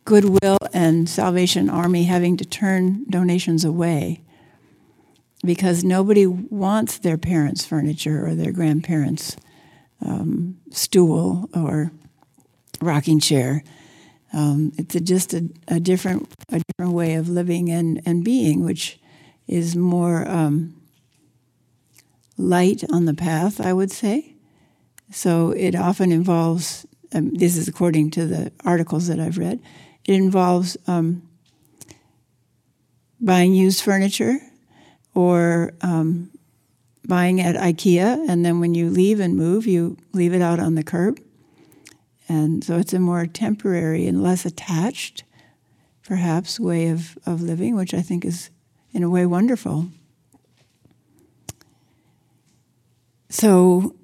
Goodwill 0.07 0.57
and 0.73 1.09
Salvation 1.09 1.69
Army 1.69 2.05
having 2.05 2.39
to 2.39 2.45
turn 2.45 3.05
donations 3.11 3.65
away 3.65 4.23
because 5.45 5.85
nobody 5.85 6.27
wants 6.27 6.99
their 6.99 7.19
parents' 7.19 7.67
furniture 7.67 8.27
or 8.27 8.35
their 8.35 8.51
grandparents' 8.51 9.37
um, 10.05 10.59
stool 10.71 11.51
or 11.55 11.93
rocking 12.81 13.21
chair. 13.21 13.63
Um, 14.33 14.73
it's 14.79 14.95
a, 14.95 15.01
just 15.01 15.35
a, 15.35 15.51
a, 15.69 15.81
different 15.81 16.33
a 16.51 16.61
different 16.61 16.95
way 16.95 17.15
of 17.15 17.29
living 17.29 17.69
and, 17.69 18.01
and 18.07 18.25
being, 18.25 18.65
which 18.65 18.99
is 19.47 19.77
more 19.77 20.27
um, 20.29 20.80
light 22.41 22.85
on 22.91 23.05
the 23.05 23.15
path, 23.15 23.61
I 23.61 23.73
would 23.73 23.91
say. 23.91 24.35
So 25.13 25.51
it 25.51 25.75
often 25.75 26.13
involves, 26.13 26.87
um, 27.13 27.35
this 27.35 27.57
is 27.57 27.69
according 27.69 28.11
to 28.13 28.27
the 28.27 28.53
articles 28.65 29.09
that 29.09 29.21
I've 29.21 29.39
read, 29.39 29.61
it 30.05 30.15
involves 30.15 30.77
um, 30.87 31.29
buying 33.21 33.55
used 33.55 33.83
furniture 33.83 34.39
or 35.15 35.75
um, 35.83 36.31
buying 37.07 37.41
at 37.41 37.57
IKEA, 37.57 38.29
and 38.29 38.45
then 38.45 38.61
when 38.61 38.75
you 38.75 38.89
leave 38.89 39.21
and 39.21 39.37
move, 39.37 39.67
you 39.67 39.97
leave 40.13 40.33
it 40.33 40.43
out 40.43 40.61
on 40.61 40.75
the 40.77 40.85
curb. 40.85 41.21
And 42.29 42.63
so 42.63 42.79
it's 42.79 42.95
a 42.95 43.01
more 43.01 43.27
temporary 43.27 44.07
and 44.07 44.23
less 44.23 44.47
attached, 44.47 45.25
perhaps, 46.05 46.61
way 46.61 46.89
of, 46.89 47.19
of 47.27 47.43
living, 47.43 47.75
which 47.75 47.93
I 47.93 48.03
think 48.03 48.25
is, 48.25 48.51
in 48.93 49.03
a 49.03 49.11
way, 49.11 49.27
wonderful. 49.27 49.89
So 53.31 53.95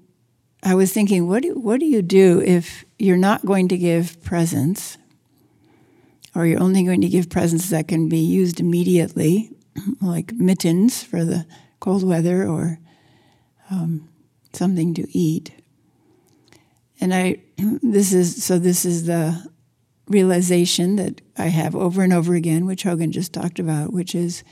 I 0.63 0.77
was 0.77 0.93
thinking, 0.93 1.27
what 1.27 1.43
do, 1.43 1.55
what 1.59 1.81
do 1.81 1.87
you 1.87 2.01
do 2.01 2.41
if 2.41 2.85
you're 2.97 3.17
not 3.17 3.45
going 3.45 3.67
to 3.69 3.77
give 3.77 4.23
presents, 4.23 4.99
or 6.33 6.47
you're 6.47 6.63
only 6.63 6.85
going 6.85 7.01
to 7.01 7.09
give 7.09 7.29
presents 7.29 7.69
that 7.71 7.89
can 7.89 8.09
be 8.09 8.21
used 8.21 8.61
immediately, 8.61 9.51
like 10.01 10.33
mittens 10.33 11.03
for 11.03 11.25
the 11.25 11.45
cold 11.81 12.05
weather 12.05 12.47
or 12.47 12.79
um, 13.69 14.09
something 14.53 14.95
to 14.95 15.09
eat? 15.11 15.51
And 17.01 17.13
I, 17.13 17.41
this 17.83 18.13
is 18.13 18.45
so. 18.45 18.61
This 18.61 18.85
is 18.85 19.07
the 19.07 19.45
realization 20.07 20.95
that 20.97 21.21
I 21.37 21.47
have 21.47 21.75
over 21.75 22.03
and 22.05 22.13
over 22.13 22.37
again, 22.37 22.65
which 22.65 22.85
Hogen 22.85 23.11
just 23.11 23.33
talked 23.33 23.59
about, 23.59 23.93
which 23.93 24.15
is 24.15 24.45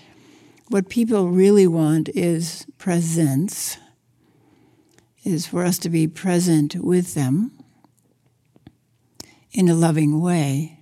what 0.69 0.89
people 0.89 1.29
really 1.29 1.69
want 1.69 2.09
is 2.09 2.67
presence 2.77 3.79
is 5.25 5.47
for 5.47 5.65
us 5.65 5.79
to 5.79 5.89
be 5.89 6.07
present 6.07 6.77
with 6.77 7.15
them 7.15 7.51
in 9.53 9.69
a 9.69 9.75
loving 9.75 10.21
way. 10.21 10.81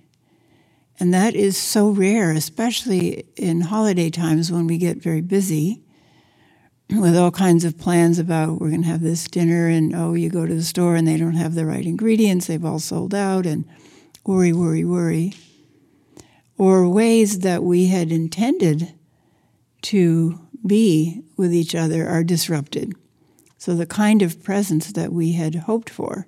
And 0.99 1.13
that 1.13 1.35
is 1.35 1.57
so 1.57 1.89
rare, 1.89 2.31
especially 2.31 3.25
in 3.35 3.61
holiday 3.61 4.09
times 4.09 4.51
when 4.51 4.67
we 4.67 4.77
get 4.77 4.97
very 4.97 5.21
busy 5.21 5.83
with 6.89 7.17
all 7.17 7.31
kinds 7.31 7.65
of 7.65 7.77
plans 7.77 8.19
about 8.19 8.59
we're 8.59 8.69
going 8.69 8.83
to 8.83 8.87
have 8.87 9.01
this 9.01 9.25
dinner, 9.27 9.67
and 9.67 9.95
oh, 9.95 10.13
you 10.13 10.29
go 10.29 10.45
to 10.45 10.53
the 10.53 10.63
store 10.63 10.95
and 10.95 11.07
they 11.07 11.17
don't 11.17 11.33
have 11.33 11.55
the 11.55 11.65
right 11.65 11.85
ingredients, 11.85 12.47
they've 12.47 12.65
all 12.65 12.79
sold 12.79 13.15
out, 13.15 13.45
and 13.45 13.65
worry, 14.25 14.53
worry, 14.53 14.83
worry. 14.83 15.33
Or 16.57 16.87
ways 16.87 17.39
that 17.39 17.63
we 17.63 17.87
had 17.87 18.11
intended 18.11 18.93
to 19.83 20.39
be 20.65 21.23
with 21.35 21.53
each 21.53 21.73
other 21.73 22.07
are 22.07 22.23
disrupted. 22.23 22.93
So, 23.63 23.75
the 23.75 23.85
kind 23.85 24.21
of 24.21 24.43
presence 24.43 24.91
that 24.91 25.13
we 25.13 25.31
had 25.31 25.55
hoped 25.55 25.89
for, 25.89 26.27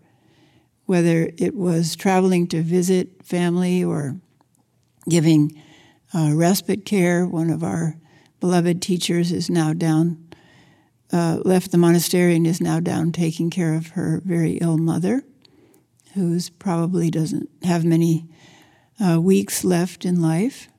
whether 0.85 1.33
it 1.37 1.53
was 1.53 1.93
traveling 1.97 2.47
to 2.47 2.61
visit 2.61 3.25
family 3.25 3.83
or 3.83 4.21
giving 5.09 5.61
uh, 6.13 6.31
respite 6.33 6.85
care, 6.85 7.27
one 7.27 7.49
of 7.49 7.61
our 7.61 7.97
beloved 8.39 8.81
teachers, 8.81 9.33
is 9.33 9.49
now 9.49 9.73
down, 9.73 10.25
uh, 11.11 11.39
left 11.43 11.71
the 11.71 11.77
monastery 11.77 12.37
and 12.37 12.47
is 12.47 12.61
now 12.61 12.79
down 12.79 13.11
taking 13.11 13.49
care 13.49 13.73
of 13.73 13.87
her 13.87 14.21
very 14.23 14.53
ill 14.59 14.77
mother, 14.77 15.21
who 16.13 16.39
probably 16.57 17.11
doesn't 17.11 17.49
have 17.63 17.83
many 17.83 18.29
uh, 19.05 19.19
weeks 19.19 19.65
left 19.65 20.05
in 20.05 20.21
life. 20.21 20.69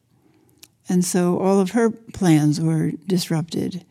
And 0.88 1.04
so 1.04 1.38
all 1.38 1.60
of 1.60 1.72
her 1.72 1.90
plans 1.90 2.62
were 2.62 2.92
disrupted. 3.06 3.84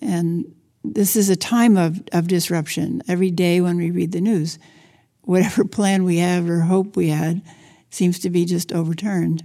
And 0.00 0.54
this 0.82 1.16
is 1.16 1.28
a 1.28 1.36
time 1.36 1.76
of, 1.76 2.02
of 2.12 2.28
disruption. 2.28 3.02
Every 3.06 3.30
day 3.30 3.60
when 3.60 3.76
we 3.76 3.90
read 3.90 4.12
the 4.12 4.20
news, 4.20 4.58
whatever 5.22 5.64
plan 5.66 6.04
we 6.04 6.18
have 6.18 6.48
or 6.48 6.60
hope 6.60 6.96
we 6.96 7.08
had 7.08 7.42
seems 7.90 8.18
to 8.20 8.30
be 8.30 8.44
just 8.44 8.72
overturned. 8.72 9.44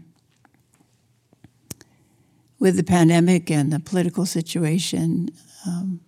With 2.59 2.77
the 2.77 2.83
pandemic 2.83 3.51
and 3.51 3.71
the 3.71 3.79
political 3.79 4.25
situation, 4.25 5.29
um, 5.67 5.99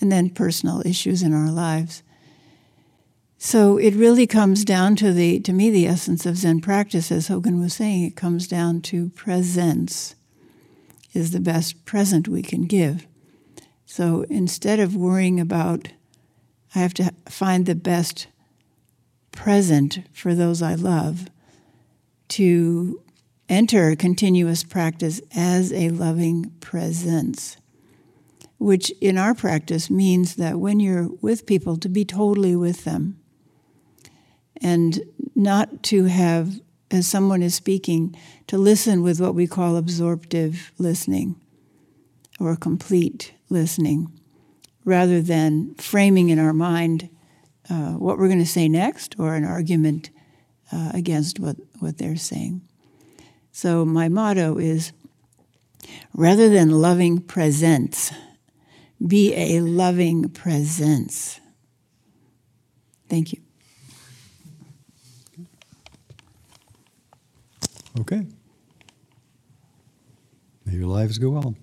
and 0.00 0.12
then 0.12 0.30
personal 0.30 0.86
issues 0.86 1.22
in 1.22 1.32
our 1.32 1.50
lives. 1.50 2.02
So 3.38 3.76
it 3.76 3.94
really 3.94 4.26
comes 4.26 4.64
down 4.64 4.96
to 4.96 5.12
the, 5.12 5.40
to 5.40 5.52
me, 5.52 5.70
the 5.70 5.86
essence 5.86 6.26
of 6.26 6.36
Zen 6.36 6.60
practice, 6.60 7.12
as 7.12 7.28
Hogen 7.28 7.60
was 7.60 7.74
saying, 7.74 8.04
it 8.04 8.16
comes 8.16 8.46
down 8.46 8.80
to 8.82 9.10
presence 9.10 10.14
is 11.12 11.32
the 11.32 11.40
best 11.40 11.84
present 11.84 12.28
we 12.28 12.42
can 12.42 12.62
give. 12.62 13.06
So 13.86 14.26
instead 14.28 14.80
of 14.80 14.96
worrying 14.96 15.38
about, 15.38 15.88
I 16.74 16.80
have 16.80 16.92
to 16.94 17.12
find 17.28 17.64
the 17.64 17.76
best 17.76 18.26
present 19.30 20.00
for 20.12 20.34
those 20.34 20.60
I 20.60 20.74
love, 20.74 21.28
to 22.28 23.00
enter 23.48 23.94
continuous 23.94 24.64
practice 24.64 25.20
as 25.34 25.72
a 25.72 25.90
loving 25.90 26.50
presence, 26.58 27.56
which 28.58 28.90
in 29.00 29.16
our 29.16 29.34
practice 29.34 29.88
means 29.88 30.34
that 30.34 30.58
when 30.58 30.80
you're 30.80 31.08
with 31.20 31.46
people, 31.46 31.76
to 31.76 31.88
be 31.88 32.04
totally 32.04 32.56
with 32.56 32.84
them 32.84 33.18
and 34.60 35.00
not 35.36 35.84
to 35.84 36.06
have, 36.06 36.60
as 36.90 37.06
someone 37.06 37.42
is 37.42 37.54
speaking, 37.54 38.16
to 38.48 38.58
listen 38.58 39.02
with 39.02 39.20
what 39.20 39.34
we 39.34 39.46
call 39.46 39.76
absorptive 39.76 40.72
listening 40.76 41.36
or 42.40 42.56
complete 42.56 43.32
listening, 43.48 44.12
rather 44.84 45.20
than 45.20 45.74
framing 45.74 46.28
in 46.28 46.38
our 46.38 46.52
mind 46.52 47.08
uh, 47.68 47.92
what 47.92 48.18
we're 48.18 48.28
going 48.28 48.38
to 48.38 48.46
say 48.46 48.68
next 48.68 49.16
or 49.18 49.34
an 49.34 49.44
argument 49.44 50.10
uh, 50.72 50.90
against 50.94 51.40
what, 51.40 51.56
what 51.80 51.98
they're 51.98 52.16
saying. 52.16 52.62
So, 53.52 53.84
my 53.84 54.08
motto 54.08 54.58
is 54.58 54.92
rather 56.14 56.48
than 56.48 56.70
loving 56.70 57.20
presence, 57.20 58.12
be 59.04 59.34
a 59.34 59.60
loving 59.60 60.28
presence. 60.30 61.40
Thank 63.08 63.32
you. 63.32 63.40
Okay. 68.00 68.26
May 70.64 70.74
your 70.74 70.86
lives 70.86 71.18
go 71.18 71.30
well. 71.30 71.54